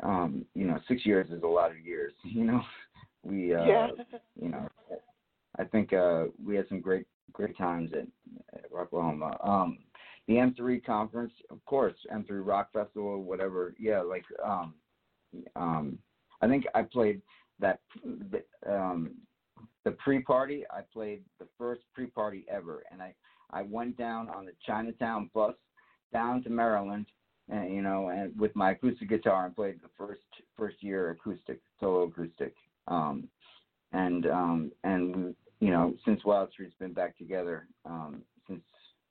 um, 0.02 0.44
you 0.54 0.66
know 0.66 0.78
six 0.88 1.06
years 1.06 1.30
is 1.30 1.42
a 1.42 1.46
lot 1.46 1.70
of 1.70 1.78
years. 1.78 2.12
You 2.24 2.44
know, 2.44 2.62
we 3.24 3.54
uh, 3.54 3.64
yeah. 3.64 3.86
you 4.40 4.50
know 4.50 4.68
I 5.58 5.64
think 5.64 5.92
uh, 5.92 6.24
we 6.44 6.56
had 6.56 6.68
some 6.68 6.80
great 6.80 7.06
great 7.32 7.56
times 7.56 7.92
at, 7.92 8.06
at 8.58 8.70
Rocklahoma. 8.70 9.36
Um, 9.46 9.78
the 10.26 10.34
M3 10.34 10.84
conference, 10.84 11.32
of 11.50 11.64
course, 11.64 11.94
M3 12.14 12.46
Rock 12.46 12.70
Festival, 12.72 13.22
whatever. 13.22 13.74
Yeah, 13.78 14.02
like 14.02 14.24
um, 14.44 14.74
um, 15.56 15.98
I 16.40 16.48
think 16.48 16.66
I 16.74 16.82
played 16.82 17.20
that 17.60 17.80
um, 18.68 19.12
the 19.84 19.92
pre-party. 19.92 20.64
I 20.70 20.80
played 20.92 21.22
the 21.38 21.46
first 21.58 21.82
pre-party 21.94 22.44
ever, 22.50 22.84
and 22.90 23.02
I 23.02 23.14
I 23.50 23.62
went 23.62 23.96
down 23.96 24.28
on 24.28 24.44
the 24.44 24.52
Chinatown 24.64 25.30
bus 25.34 25.54
down 26.12 26.42
to 26.42 26.50
Maryland, 26.50 27.06
and 27.48 27.74
you 27.74 27.82
know, 27.82 28.08
and 28.08 28.38
with 28.38 28.54
my 28.54 28.72
acoustic 28.72 29.08
guitar 29.08 29.46
and 29.46 29.56
played 29.56 29.80
the 29.82 29.88
first 29.96 30.20
first 30.56 30.82
year 30.82 31.10
acoustic 31.10 31.60
solo 31.80 32.04
acoustic. 32.04 32.54
Um, 32.86 33.28
and 33.92 34.26
um, 34.26 34.72
and 34.84 35.34
you 35.60 35.70
know, 35.70 35.94
since 36.04 36.22
Wildstreet's 36.22 36.74
been 36.78 36.92
back 36.92 37.16
together, 37.16 37.66
um, 37.84 38.22
since 38.46 38.62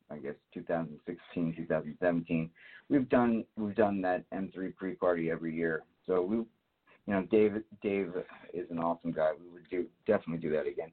I 0.09 0.17
guess 0.17 0.35
2016, 0.53 1.55
2017, 1.57 2.49
we've 2.89 3.09
done 3.09 3.43
we've 3.57 3.75
done 3.75 4.01
that 4.01 4.23
M3 4.31 4.75
pre-party 4.75 5.29
every 5.29 5.53
year. 5.53 5.83
So 6.05 6.21
we, 6.21 6.43
you 7.07 7.13
know, 7.13 7.23
Dave 7.31 7.53
Dave 7.81 8.11
is 8.53 8.69
an 8.69 8.79
awesome 8.79 9.11
guy. 9.11 9.31
We 9.39 9.49
would 9.51 9.69
do 9.69 9.85
definitely 10.05 10.47
do 10.47 10.53
that 10.55 10.67
again. 10.67 10.91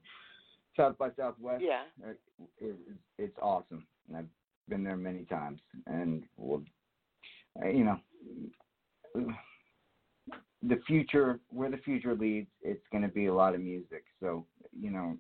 South 0.77 0.97
by 0.99 1.11
Southwest, 1.17 1.63
yeah, 1.63 1.83
uh, 2.05 2.11
it, 2.11 2.19
it, 2.61 2.77
it's 3.19 3.39
awesome, 3.41 3.87
and 4.09 4.17
I've 4.17 4.29
been 4.69 4.83
there 4.83 4.97
many 4.97 5.25
times, 5.25 5.61
and 5.87 6.23
we'll, 6.37 6.63
uh, 7.63 7.69
you 7.69 7.85
know. 7.85 8.01
The 10.67 10.81
future, 10.87 11.41
where 11.51 11.71
the 11.71 11.77
future 11.77 12.15
leads, 12.15 12.49
it's 12.63 12.83
going 12.91 13.03
to 13.03 13.09
be 13.09 13.27
a 13.27 13.35
lot 13.35 13.55
of 13.55 13.61
music. 13.61 14.05
So, 14.19 14.47
you 14.73 14.91
know, 14.91 15.19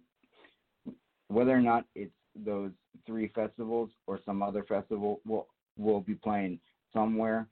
whether 1.28 1.50
or 1.50 1.60
not 1.60 1.84
it's 1.94 2.14
those 2.34 2.70
three 3.06 3.28
festivals 3.34 3.90
or 4.06 4.18
some 4.24 4.42
other 4.42 4.64
festival, 4.64 5.20
we'll 5.26 5.46
we'll 5.76 6.00
be 6.00 6.14
playing 6.14 6.58
somewhere 6.92 7.46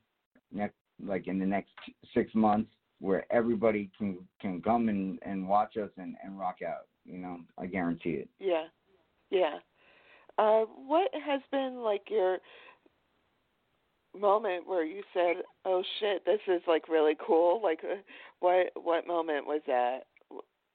next, 0.53 0.77
like 1.05 1.27
in 1.27 1.39
the 1.39 1.47
next 1.47 1.73
six 2.15 2.35
months, 2.35 2.71
where 3.03 3.27
everybody 3.33 3.91
can 3.99 4.17
can 4.41 4.63
come 4.63 4.89
and 4.89 5.19
and 5.23 5.47
watch 5.47 5.77
us 5.77 5.91
and 5.99 6.15
and 6.25 6.39
rock 6.39 6.59
out. 6.67 6.87
You 7.05 7.19
know, 7.19 7.41
I 7.59 7.67
guarantee 7.67 8.11
it. 8.11 8.29
Yeah, 8.39 8.67
yeah. 9.31 9.59
Uh, 10.39 10.63
what 10.87 11.11
has 11.13 11.41
been 11.51 11.83
like 11.83 12.03
your 12.09 12.39
moment 14.19 14.69
where 14.69 14.85
you 14.85 15.03
said, 15.13 15.43
"Oh 15.65 15.83
shit, 15.99 16.25
this 16.25 16.41
is 16.47 16.63
like 16.69 16.89
really 16.89 17.17
cool"? 17.27 17.61
Like, 17.63 17.81
uh, 17.83 17.97
what 18.39 18.71
what 18.75 19.07
moment 19.07 19.47
was 19.47 19.63
that? 19.67 20.05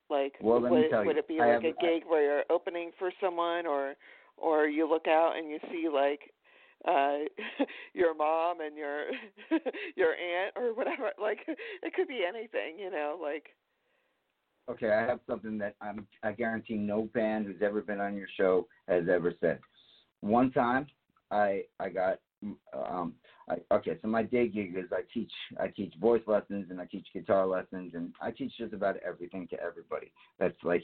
Like, 0.09 0.33
well, 0.41 0.59
would, 0.59 0.91
would 1.05 1.17
it 1.17 1.27
be 1.27 1.39
I 1.39 1.55
like 1.55 1.63
a 1.63 1.81
gig 1.81 2.03
where 2.07 2.23
you're 2.23 2.43
opening 2.49 2.91
for 2.99 3.09
someone, 3.21 3.65
or 3.65 3.95
or 4.35 4.67
you 4.67 4.87
look 4.87 5.07
out 5.07 5.35
and 5.37 5.49
you 5.49 5.59
see 5.71 5.87
like 5.87 6.33
uh 6.87 7.17
your 7.93 8.15
mom 8.15 8.61
and 8.61 8.77
your 8.77 9.05
your 9.95 10.13
aunt 10.15 10.53
or 10.55 10.73
whatever? 10.73 11.11
Like, 11.21 11.39
it 11.47 11.93
could 11.93 12.07
be 12.07 12.21
anything, 12.27 12.79
you 12.79 12.89
know. 12.89 13.17
Like, 13.21 13.47
okay, 14.69 14.91
I 14.91 15.01
have 15.01 15.19
something 15.27 15.57
that 15.57 15.75
I'm 15.81 16.07
I 16.23 16.31
guarantee 16.31 16.75
no 16.75 17.09
band 17.13 17.45
who's 17.45 17.61
ever 17.61 17.81
been 17.81 17.99
on 17.99 18.15
your 18.15 18.27
show 18.37 18.67
has 18.87 19.03
ever 19.09 19.33
said. 19.41 19.59
One 20.21 20.51
time, 20.51 20.87
I 21.31 21.63
I 21.79 21.89
got 21.89 22.19
um 22.73 23.13
I, 23.49 23.55
okay, 23.73 23.97
so 24.01 24.07
my 24.07 24.23
day 24.23 24.47
gig 24.47 24.75
is 24.77 24.85
I 24.91 25.01
teach 25.13 25.31
I 25.59 25.67
teach 25.67 25.93
voice 25.99 26.21
lessons 26.27 26.67
and 26.69 26.79
I 26.79 26.85
teach 26.85 27.07
guitar 27.13 27.47
lessons 27.47 27.93
and 27.95 28.13
I 28.21 28.31
teach 28.31 28.53
just 28.57 28.73
about 28.73 28.97
everything 28.97 29.47
to 29.49 29.59
everybody. 29.61 30.11
That's 30.39 30.57
like 30.63 30.83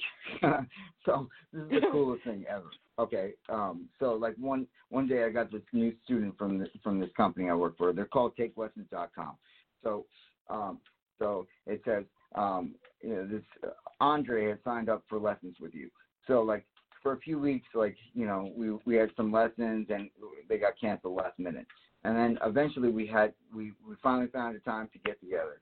so 1.06 1.28
this 1.52 1.64
is 1.64 1.70
the 1.70 1.82
coolest 1.92 2.24
thing 2.24 2.46
ever. 2.50 2.70
Okay, 3.00 3.34
um, 3.50 3.90
so 4.00 4.14
like 4.14 4.36
one 4.38 4.68
one 4.90 5.08
day 5.08 5.24
I 5.24 5.30
got 5.30 5.52
this 5.52 5.64
new 5.74 5.94
student 6.04 6.38
from 6.38 6.60
this 6.60 6.70
from 6.84 7.00
this 7.00 7.10
company 7.18 7.50
I 7.50 7.56
work 7.56 7.78
for. 7.78 7.92
They're 7.92 8.06
called 8.06 8.34
TakeLessons.com. 8.38 9.36
So 9.84 10.06
um, 10.50 10.80
so 11.18 11.48
it 11.66 11.82
says 11.86 12.04
um, 12.36 12.76
you 13.02 13.16
know 13.16 13.28
this 13.28 13.44
uh, 13.64 13.72
Andre 14.00 14.50
has 14.50 14.60
signed 14.64 14.90
up 14.90 15.04
for 15.10 15.18
lessons 15.18 15.56
with 15.60 15.74
you. 15.74 15.90
So 16.28 16.42
like 16.42 16.66
for 17.02 17.14
a 17.14 17.20
few 17.20 17.40
weeks, 17.40 17.68
like 17.74 17.96
you 18.14 18.28
know, 18.28 18.52
we 18.56 18.72
we 18.86 18.96
had 18.96 19.10
some 19.18 19.32
lessons 19.32 19.88
and 19.90 20.10
they 20.48 20.58
got 20.58 20.80
canceled 20.80 21.16
last 21.16 21.40
minute 21.40 21.66
and 22.04 22.18
then 22.18 22.38
eventually 22.44 22.90
we 22.90 23.08
had 23.08 23.34
we 23.56 23.72
we 23.88 23.96
finally 24.02 24.28
found 24.28 24.56
a 24.56 24.60
time 24.60 24.90
to 24.94 25.00
get 25.00 25.20
together 25.20 25.62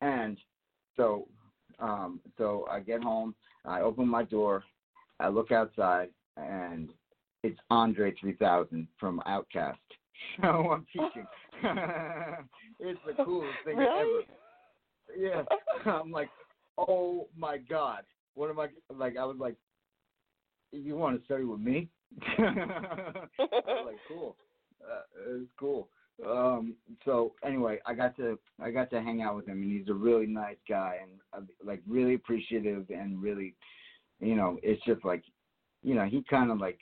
and 0.00 0.38
so 0.96 1.26
um 1.80 2.20
so 2.38 2.66
i 2.70 2.80
get 2.80 3.02
home 3.02 3.34
i 3.64 3.80
open 3.80 4.06
my 4.06 4.22
door 4.24 4.62
i 5.20 5.28
look 5.28 5.52
outside 5.52 6.08
and 6.36 6.90
it's 7.42 7.58
andre 7.70 8.14
3000 8.20 8.86
from 8.98 9.20
OutKast. 9.26 9.76
so 10.40 10.46
i'm 10.46 10.86
teaching 10.92 11.26
it's 12.78 13.00
the 13.06 13.24
coolest 13.24 13.56
thing 13.64 13.76
really? 13.76 14.22
ever 15.16 15.18
yeah 15.18 15.42
i'm 15.92 16.12
like 16.12 16.28
oh 16.78 17.26
my 17.36 17.58
god 17.58 18.04
what 18.34 18.48
am 18.48 18.60
i 18.60 18.68
like 18.94 19.16
i 19.16 19.24
was 19.24 19.36
like 19.40 19.56
you 20.70 20.96
want 20.96 21.18
to 21.18 21.24
study 21.24 21.42
with 21.44 21.58
me 21.60 21.88
like 22.38 23.96
cool 24.06 24.36
uh, 24.84 25.30
it 25.30 25.32
was 25.32 25.48
cool. 25.58 25.88
Um, 26.26 26.74
so 27.04 27.32
anyway, 27.44 27.78
I 27.86 27.94
got 27.94 28.16
to 28.16 28.38
I 28.60 28.70
got 28.70 28.90
to 28.90 29.02
hang 29.02 29.22
out 29.22 29.36
with 29.36 29.46
him, 29.46 29.62
and 29.62 29.72
he's 29.72 29.88
a 29.88 29.94
really 29.94 30.26
nice 30.26 30.56
guy, 30.68 30.98
and 31.02 31.12
uh, 31.32 31.46
like 31.64 31.80
really 31.86 32.14
appreciative, 32.14 32.86
and 32.90 33.20
really, 33.22 33.54
you 34.20 34.34
know, 34.34 34.58
it's 34.62 34.82
just 34.84 35.04
like, 35.04 35.22
you 35.82 35.94
know, 35.94 36.04
he 36.04 36.24
kind 36.28 36.50
of 36.50 36.58
like, 36.58 36.78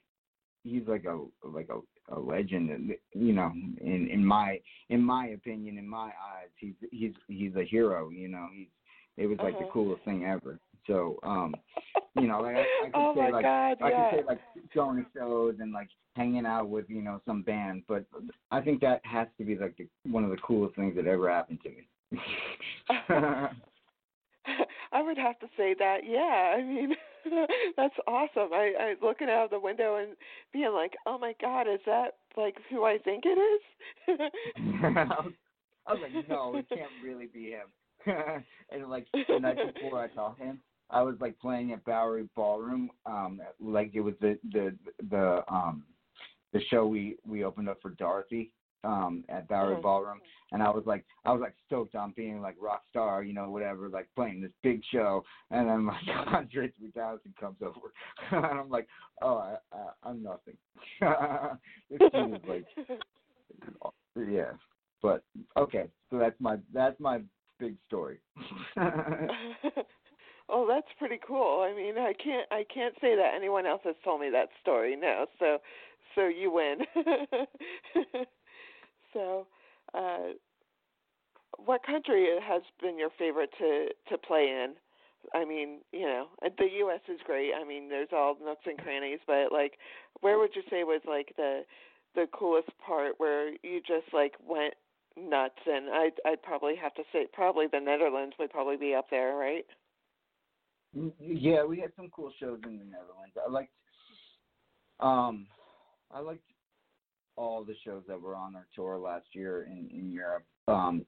he's 0.65 0.83
like 0.87 1.05
a 1.05 1.19
like 1.47 1.69
a 1.71 1.81
a 2.15 2.19
legend. 2.19 2.71
And, 2.71 2.91
you 3.15 3.33
know, 3.33 3.51
in 3.81 4.09
in 4.11 4.25
my 4.25 4.61
in 4.89 5.03
my 5.03 5.29
opinion, 5.29 5.79
in 5.79 5.89
my 5.89 6.09
eyes, 6.09 6.51
he's 6.57 6.75
he's 6.91 7.13
he's 7.29 7.55
a 7.57 7.65
hero. 7.65 8.11
You 8.11 8.29
know, 8.29 8.47
he's 8.55 8.69
it 9.17 9.27
was 9.27 9.39
like 9.39 9.55
uh-huh. 9.55 9.67
the 9.67 9.71
coolest 9.71 10.05
thing 10.05 10.25
ever. 10.25 10.59
So, 10.87 11.19
um, 11.23 11.55
you 12.17 12.27
know, 12.27 12.41
like 12.41 12.57
I, 12.57 12.61
I 12.61 12.85
could 12.87 12.93
oh 12.95 13.15
say 13.15 13.33
like 13.33 13.45
God, 13.45 13.77
I 13.83 13.91
yeah. 13.91 14.11
could 14.11 14.19
say 14.21 14.25
like 14.27 14.41
going 14.75 15.05
to 15.05 15.07
shows 15.17 15.57
and 15.61 15.73
like 15.73 15.89
hanging 16.17 16.47
out 16.47 16.69
with 16.69 16.87
you 16.89 17.03
know 17.03 17.21
some 17.27 17.43
band, 17.43 17.83
but 17.87 18.05
I 18.51 18.61
think 18.61 18.81
that 18.81 19.01
has 19.05 19.29
to 19.39 19.45
be 19.45 19.57
like 19.57 19.77
the, 19.77 19.87
one 20.11 20.25
of 20.25 20.31
the 20.31 20.39
coolest 20.39 20.77
things 20.77 20.97
that 20.97 21.07
ever 21.07 21.31
happened 21.31 21.61
to 21.63 21.71
me. 21.71 21.87
I 24.93 25.03
would 25.03 25.19
have 25.19 25.39
to 25.41 25.47
say 25.57 25.75
that. 25.79 25.99
Yeah, 26.05 26.57
I 26.57 26.63
mean, 26.63 26.95
that's 27.77 27.95
awesome. 28.07 28.53
I, 28.53 28.73
I 28.79 28.95
looking 29.05 29.29
out 29.29 29.51
the 29.51 29.61
window 29.61 29.97
and 29.97 30.17
being 30.53 30.73
like, 30.73 30.93
"Oh 31.07 31.19
my 31.19 31.35
God, 31.41 31.63
is 31.63 31.81
that 31.87 32.15
like 32.37 32.57
who 32.71 32.85
I 32.85 32.99
think 32.99 33.25
it 33.27 33.39
is?" 33.39 33.61
I 34.09 35.05
was 35.25 35.33
I 35.87 35.93
was 35.95 36.03
like, 36.03 36.29
no, 36.29 36.57
it 36.57 36.69
can't 36.69 36.91
really 37.05 37.27
be 37.27 37.51
him. 37.51 37.67
and 38.71 38.89
like 38.89 39.07
the 39.13 39.39
night 39.39 39.59
before 39.75 40.03
I 40.03 40.15
saw 40.15 40.35
him, 40.35 40.61
I 40.91 41.03
was 41.03 41.17
like 41.21 41.39
playing 41.39 41.73
at 41.73 41.85
Bowery 41.85 42.29
Ballroom, 42.35 42.91
um, 43.07 43.41
like 43.61 43.91
it 43.95 44.01
was 44.01 44.15
the 44.21 44.39
the 44.53 44.77
the 45.11 45.43
um 45.49 45.85
the 46.53 46.61
show 46.71 46.87
we 46.87 47.17
we 47.27 47.45
opened 47.45 47.69
up 47.69 47.79
for 47.81 47.91
Dorothy 47.91 48.53
um 48.85 49.25
at 49.29 49.47
Bowery 49.49 49.77
Mhm. 49.77 49.83
Ballroom 49.83 50.21
and 50.53 50.63
I 50.63 50.71
was 50.71 50.85
like 50.87 51.05
I 51.25 51.33
was 51.33 51.41
like 51.41 51.55
stoked 51.67 51.95
on 51.95 52.13
being 52.17 52.41
like 52.41 52.57
rock 52.61 52.83
star, 52.89 53.23
you 53.23 53.33
know, 53.35 53.51
whatever, 53.51 53.89
like 53.89 54.09
playing 54.15 54.41
this 54.41 54.53
big 54.63 54.83
show 54.91 55.23
and 55.51 55.69
then 55.69 55.87
like 55.87 56.03
Andre 56.35 56.71
three 56.79 56.91
thousand 56.93 57.35
comes 57.39 57.59
over 57.63 57.93
and 58.31 58.59
I'm 58.61 58.71
like, 58.71 58.89
Oh, 59.23 59.37
I, 59.37 59.57
I 59.73 60.09
I'm 60.09 60.23
nothing. 60.23 60.57
this 61.91 62.01
is 62.01 62.49
like 62.49 62.65
yeah. 64.29 64.53
But 65.03 65.23
okay, 65.57 65.89
so 66.11 66.19
that's 66.19 66.39
my 66.41 66.59
that's 66.73 66.99
my 67.01 67.21
big 67.59 67.77
story. 67.87 68.19
oh, 70.49 70.67
that's 70.69 70.87
pretty 70.99 71.19
cool. 71.27 71.61
I 71.61 71.75
mean, 71.75 71.97
I 71.99 72.13
can't 72.23 72.47
I 72.51 72.65
can't 72.73 72.95
say 73.01 73.15
that 73.17 73.35
anyone 73.35 73.67
else 73.67 73.83
has 73.85 73.95
told 74.05 74.21
me 74.21 74.31
that 74.31 74.49
story. 74.61 74.97
No, 74.97 75.27
so 75.39 75.59
so 76.15 76.27
you 76.29 76.51
win. 76.51 76.79
So, 79.13 79.47
uh, 79.95 80.35
what 81.59 81.83
country 81.85 82.29
has 82.43 82.63
been 82.81 82.99
your 82.99 83.11
favorite 83.19 83.51
to 83.59 83.89
to 84.09 84.19
play 84.19 84.49
in? 84.49 84.75
I 85.35 85.45
mean, 85.45 85.81
you 85.93 86.07
know, 86.07 86.27
the 86.41 86.69
U.S. 86.79 87.01
is 87.09 87.21
great. 87.25 87.53
I 87.55 87.65
mean, 87.65 87.89
there's 87.89 88.09
all 88.13 88.37
nooks 88.43 88.63
and 88.67 88.79
crannies, 88.79 89.21
but 89.27 89.53
like, 89.53 89.75
where 90.21 90.39
would 90.39 90.55
you 90.55 90.63
say 90.71 90.85
was 90.85 91.03
like 91.07 91.33
the 91.37 91.63
the 92.15 92.27
coolest 92.33 92.71
part 92.85 93.15
where 93.19 93.51
you 93.63 93.81
just 93.87 94.13
like 94.13 94.35
went 94.47 94.75
nuts? 95.17 95.61
And 95.67 95.91
I'd 95.91 96.13
I'd 96.25 96.43
probably 96.43 96.77
have 96.77 96.95
to 96.95 97.03
say 97.13 97.27
probably 97.33 97.67
the 97.71 97.81
Netherlands 97.81 98.37
would 98.39 98.51
probably 98.51 98.77
be 98.77 98.95
up 98.95 99.07
there, 99.11 99.37
right? 99.37 99.67
Yeah, 101.21 101.65
we 101.65 101.79
had 101.79 101.93
some 101.97 102.09
cool 102.11 102.33
shows 102.41 102.59
in 102.65 102.79
the 102.79 102.85
Netherlands. 102.85 103.37
I 103.37 103.51
liked 103.51 103.73
um 105.01 105.47
I 106.11 106.21
liked 106.21 106.43
all 107.41 107.65
the 107.65 107.75
shows 107.85 108.03
that 108.07 108.21
were 108.21 108.35
on 108.35 108.55
our 108.55 108.67
tour 108.75 108.99
last 108.99 109.27
year 109.33 109.63
in 109.65 109.89
in 109.93 110.13
Europe. 110.13 110.45
Um 110.69 111.07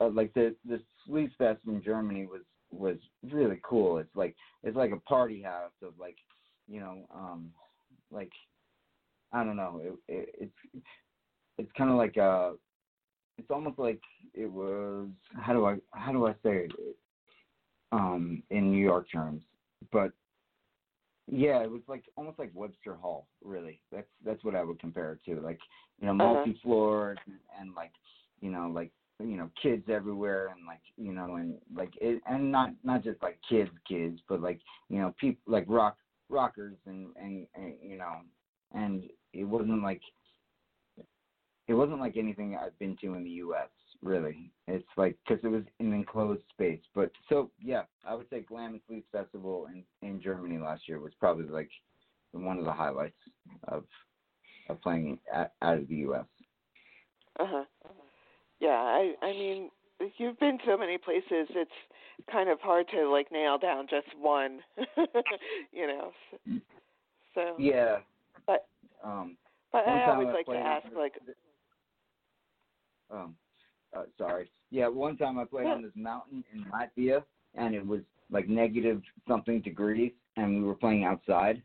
like 0.00 0.32
the 0.34 0.54
the 0.68 0.80
Sleaze 1.08 1.34
Fest 1.38 1.60
in 1.66 1.82
Germany 1.82 2.26
was 2.26 2.42
was 2.70 2.96
really 3.32 3.60
cool. 3.62 3.98
It's 3.98 4.14
like 4.14 4.34
it's 4.62 4.76
like 4.76 4.92
a 4.92 5.00
party 5.08 5.40
house 5.42 5.72
of 5.82 5.94
like, 5.98 6.16
you 6.68 6.80
know, 6.80 7.06
um 7.14 7.50
like 8.10 8.32
I 9.32 9.42
don't 9.44 9.56
know. 9.56 9.80
It, 9.82 9.98
it 10.08 10.52
it's 10.74 10.84
it's 11.58 11.72
kind 11.78 11.90
of 11.90 11.96
like 11.96 12.16
a 12.16 12.54
it's 13.38 13.50
almost 13.50 13.78
like 13.78 14.00
it 14.34 14.50
was 14.50 15.08
how 15.40 15.52
do 15.54 15.64
I 15.64 15.76
how 15.92 16.12
do 16.12 16.26
I 16.26 16.32
say 16.42 16.68
it? 16.68 16.96
um 17.92 18.42
in 18.50 18.70
New 18.72 18.82
York 18.82 19.06
terms. 19.10 19.42
But 19.92 20.10
yeah, 21.26 21.62
it 21.62 21.70
was 21.70 21.82
like 21.88 22.04
almost 22.16 22.38
like 22.38 22.50
Webster 22.54 22.94
Hall, 22.94 23.26
really. 23.42 23.80
That's 23.90 24.08
that's 24.24 24.44
what 24.44 24.54
I 24.54 24.64
would 24.64 24.78
compare 24.80 25.12
it 25.12 25.20
to. 25.26 25.40
Like, 25.40 25.58
you 26.00 26.06
know, 26.06 26.12
Uh-huh. 26.12 26.34
multi 26.34 26.58
floor 26.62 27.16
and, 27.26 27.36
and 27.60 27.74
like 27.74 27.92
you 28.40 28.50
know, 28.50 28.70
like 28.72 28.90
you 29.20 29.36
know, 29.36 29.50
kids 29.62 29.84
everywhere 29.88 30.48
and 30.48 30.66
like 30.66 30.82
you 30.96 31.12
know, 31.12 31.36
and 31.36 31.54
like 31.74 31.92
it 32.00 32.22
and 32.26 32.50
not 32.52 32.70
not 32.82 33.02
just 33.02 33.22
like 33.22 33.38
kids 33.48 33.70
kids, 33.88 34.20
but 34.28 34.40
like, 34.40 34.60
you 34.88 34.98
know, 34.98 35.14
people 35.18 35.40
like 35.46 35.64
rock 35.68 35.96
rockers 36.28 36.76
and, 36.86 37.08
and 37.16 37.46
and 37.54 37.74
you 37.82 37.96
know 37.98 38.16
and 38.72 39.04
it 39.32 39.44
wasn't 39.44 39.82
like 39.82 40.00
it 41.68 41.74
wasn't 41.74 42.00
like 42.00 42.16
anything 42.16 42.56
I've 42.56 42.78
been 42.78 42.96
to 43.00 43.14
in 43.14 43.24
the 43.24 43.30
US 43.30 43.68
really. 44.02 44.50
It's 44.66 44.84
like 44.96 45.16
because 45.26 45.44
it 45.44 45.48
was 45.48 45.64
an 45.80 45.92
enclosed 45.92 46.42
space. 46.50 46.80
But 46.94 47.10
so 47.28 47.50
yeah, 47.60 47.82
I 48.06 48.14
would 48.14 48.28
say 48.30 48.40
Glam 48.40 48.74
and 48.74 48.80
Sleaze 48.90 49.04
Festival 49.12 49.66
in 49.72 49.84
in 50.06 50.20
Germany 50.20 50.58
last 50.58 50.88
year 50.88 51.00
was 51.00 51.12
probably 51.18 51.46
like 51.46 51.70
one 52.32 52.58
of 52.58 52.64
the 52.64 52.72
highlights 52.72 53.18
of 53.68 53.84
of 54.68 54.80
playing 54.82 55.18
at, 55.32 55.52
out 55.62 55.78
of 55.78 55.88
the 55.88 55.96
U.S. 55.96 56.24
Uh 57.38 57.46
huh. 57.46 57.64
Yeah, 58.60 58.70
I 58.70 59.14
I 59.22 59.32
mean, 59.32 59.70
you've 60.18 60.38
been 60.38 60.58
so 60.66 60.76
many 60.76 60.98
places. 60.98 61.48
It's 61.50 61.70
kind 62.30 62.48
of 62.48 62.60
hard 62.60 62.86
to 62.94 63.08
like 63.10 63.30
nail 63.32 63.58
down 63.58 63.86
just 63.88 64.06
one. 64.18 64.60
you 65.72 65.86
know. 65.86 66.12
So, 67.34 67.54
Yeah. 67.58 67.98
But- 68.46 68.66
um, 69.02 69.36
but 69.72 69.86
I 69.88 70.10
always 70.12 70.28
I 70.28 70.32
like 70.32 70.46
to 70.46 70.56
ask 70.56 70.86
like 70.96 71.14
um, 73.10 73.34
uh, 73.96 74.02
sorry. 74.18 74.50
Yeah, 74.70 74.88
one 74.88 75.16
time 75.16 75.38
I 75.38 75.44
played 75.44 75.66
on 75.66 75.82
this 75.82 75.92
mountain 75.94 76.44
in 76.52 76.64
Latvia, 76.64 77.22
and 77.54 77.74
it 77.74 77.86
was 77.86 78.00
like 78.30 78.48
negative 78.48 79.02
something 79.28 79.60
degrees, 79.60 80.12
and 80.36 80.56
we 80.56 80.62
were 80.64 80.74
playing 80.74 81.04
outside. 81.04 81.62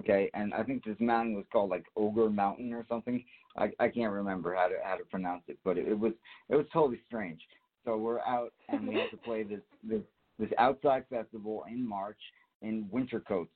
Okay, 0.00 0.30
and 0.34 0.54
I 0.54 0.62
think 0.62 0.84
this 0.84 0.96
mountain 1.00 1.34
was 1.34 1.44
called 1.52 1.70
like 1.70 1.84
Ogre 1.96 2.30
Mountain 2.30 2.72
or 2.72 2.84
something. 2.88 3.24
I 3.56 3.70
I 3.78 3.88
can't 3.88 4.12
remember 4.12 4.54
how 4.54 4.68
to 4.68 4.74
how 4.82 4.96
to 4.96 5.04
pronounce 5.04 5.42
it, 5.48 5.58
but 5.64 5.78
it, 5.78 5.88
it 5.88 5.98
was 5.98 6.12
it 6.48 6.56
was 6.56 6.66
totally 6.72 7.00
strange. 7.06 7.40
So 7.84 7.96
we're 7.96 8.20
out, 8.20 8.52
and 8.68 8.86
we 8.86 8.94
had 8.94 9.10
to 9.10 9.16
play 9.16 9.42
this 9.42 9.60
this 9.82 10.02
this 10.38 10.50
outside 10.58 11.04
festival 11.10 11.64
in 11.70 11.86
March 11.86 12.18
in 12.62 12.88
winter 12.90 13.20
coats. 13.20 13.50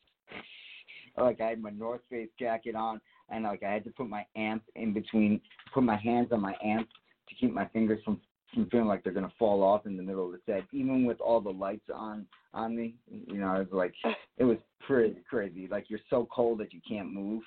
Like 1.16 1.40
I 1.40 1.50
had 1.50 1.62
my 1.62 1.70
North 1.70 2.00
Face 2.08 2.30
jacket 2.38 2.74
on, 2.74 3.00
and 3.28 3.44
like 3.44 3.62
I 3.62 3.72
had 3.72 3.84
to 3.84 3.90
put 3.90 4.08
my 4.08 4.24
amp 4.36 4.62
in 4.74 4.92
between, 4.92 5.40
put 5.74 5.82
my 5.82 5.96
hands 5.96 6.28
on 6.32 6.40
my 6.40 6.54
amp 6.64 6.88
to 7.32 7.40
keep 7.40 7.52
my 7.52 7.66
fingers 7.68 8.00
from 8.04 8.20
from 8.52 8.68
feeling 8.68 8.86
like 8.86 9.02
they're 9.02 9.14
gonna 9.14 9.32
fall 9.38 9.62
off 9.62 9.86
in 9.86 9.96
the 9.96 10.02
middle 10.02 10.26
of 10.26 10.32
the 10.32 10.38
set, 10.44 10.64
even 10.72 11.06
with 11.06 11.20
all 11.20 11.40
the 11.40 11.50
lights 11.50 11.88
on 11.94 12.26
on 12.52 12.76
me. 12.76 12.94
You 13.10 13.38
know, 13.38 13.46
I 13.46 13.58
was 13.60 13.68
like 13.72 13.94
it 14.38 14.44
was 14.44 14.58
pretty 14.86 15.16
crazy. 15.28 15.68
Like 15.70 15.88
you're 15.88 16.00
so 16.10 16.28
cold 16.34 16.58
that 16.60 16.72
you 16.72 16.80
can't 16.86 17.12
move. 17.12 17.42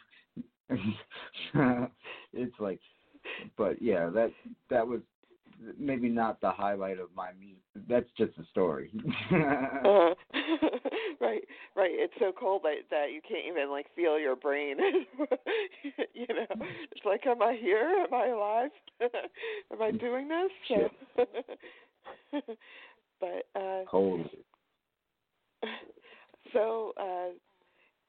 it's 2.34 2.60
like, 2.60 2.80
but 3.58 3.82
yeah, 3.82 4.10
that 4.10 4.32
that 4.70 4.88
was 4.88 5.02
maybe 5.78 6.10
not 6.10 6.42
the 6.42 6.52
highlight 6.52 7.00
of 7.00 7.10
my 7.16 7.30
music. 7.40 7.62
That's 7.88 8.10
just 8.18 8.38
a 8.38 8.46
story. 8.52 8.92
uh, 9.32 9.36
right, 11.22 11.44
right. 11.76 11.92
It's 11.92 12.14
so 12.20 12.32
cold 12.38 12.62
that 12.64 12.76
that 12.90 13.08
you 13.14 13.22
can't 13.28 13.46
even 13.48 13.70
like 13.70 13.88
feel 13.96 14.20
your 14.20 14.36
brain. 14.36 14.78
you 16.14 16.28
know, 16.30 16.66
it's 16.92 17.06
like, 17.06 17.26
am 17.26 17.42
I 17.42 17.58
here? 17.60 18.06
Am 18.08 18.14
I 18.14 18.28
alive? 18.28 18.72
am 19.02 19.82
I 19.82 19.92
doing 19.92 20.28
this? 20.28 20.52
So, 20.68 20.90
but 23.20 23.46
uh, 23.60 23.82
cold. 23.90 24.30
so 26.54 26.94
uh, 27.00 27.30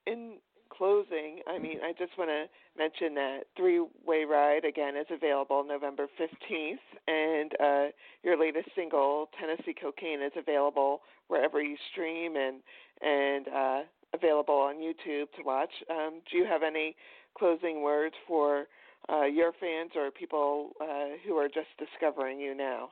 in 0.05 0.37
closing, 0.77 1.39
I 1.47 1.57
mean, 1.59 1.79
I 1.83 1.91
just 1.97 2.17
want 2.17 2.29
to 2.29 2.45
mention 2.77 3.15
that 3.15 3.39
Three 3.55 3.79
Way 4.05 4.25
Ride 4.25 4.65
again 4.65 4.95
is 4.95 5.07
available 5.11 5.63
November 5.63 6.07
15th, 6.19 6.75
and 7.07 7.51
uh, 7.59 7.91
your 8.23 8.39
latest 8.39 8.69
single, 8.75 9.29
Tennessee 9.39 9.75
Cocaine, 9.79 10.21
is 10.21 10.31
available 10.37 11.01
wherever 11.27 11.61
you 11.61 11.75
stream 11.91 12.35
and 12.35 12.61
and 13.01 13.47
uh, 13.47 13.81
available 14.13 14.55
on 14.55 14.75
YouTube 14.75 15.31
to 15.35 15.43
watch. 15.45 15.71
Um, 15.89 16.21
do 16.31 16.37
you 16.37 16.45
have 16.45 16.63
any 16.63 16.95
closing 17.37 17.81
words 17.81 18.15
for 18.27 18.65
uh, 19.09 19.25
your 19.25 19.51
fans 19.59 19.91
or 19.95 20.11
people 20.11 20.71
uh, 20.81 21.17
who 21.25 21.35
are 21.37 21.47
just 21.47 21.67
discovering 21.77 22.39
you 22.39 22.55
now? 22.55 22.89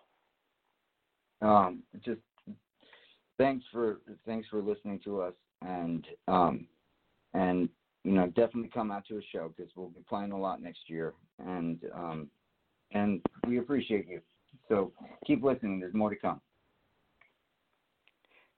Um, 1.42 1.84
just 2.04 2.22
thanks 3.38 3.66
for 3.72 4.00
thanks 4.26 4.48
for 4.50 4.62
listening 4.62 5.00
to 5.04 5.22
us, 5.22 5.34
and 5.62 6.06
um, 6.28 6.68
and 7.36 7.70
you 8.04 8.14
know 8.14 8.28
definitely 8.28 8.70
come 8.74 8.92
out 8.92 9.06
to 9.08 9.18
a 9.18 9.22
show 9.32 9.54
because 9.56 9.72
we'll 9.76 9.90
be 9.90 10.04
playing 10.08 10.32
a 10.32 10.40
lot 10.40 10.62
next 10.62 10.90
year, 10.90 11.14
and 11.46 11.80
um, 11.94 12.28
and 12.92 13.22
we 13.48 13.60
appreciate 13.60 14.08
you. 14.08 14.22
So 14.70 14.92
keep 15.26 15.44
listening. 15.44 15.80
There's 15.80 15.94
more 15.94 16.10
to 16.10 16.16
come. 16.16 16.42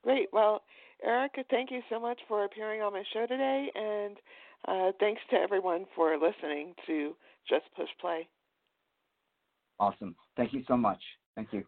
Great. 0.03 0.29
Well, 0.31 0.61
Erica, 1.03 1.43
thank 1.49 1.71
you 1.71 1.81
so 1.89 1.99
much 1.99 2.19
for 2.27 2.45
appearing 2.45 2.81
on 2.81 2.93
my 2.93 3.03
show 3.13 3.25
today, 3.25 3.69
and 3.75 4.17
uh, 4.67 4.91
thanks 4.99 5.21
to 5.31 5.37
everyone 5.37 5.85
for 5.95 6.13
listening 6.17 6.73
to 6.85 7.15
Just 7.49 7.65
Push 7.75 7.89
Play. 7.99 8.27
Awesome. 9.79 10.15
Thank 10.35 10.53
you 10.53 10.63
so 10.67 10.77
much. 10.77 11.01
Thank 11.35 11.49
you. 11.51 11.63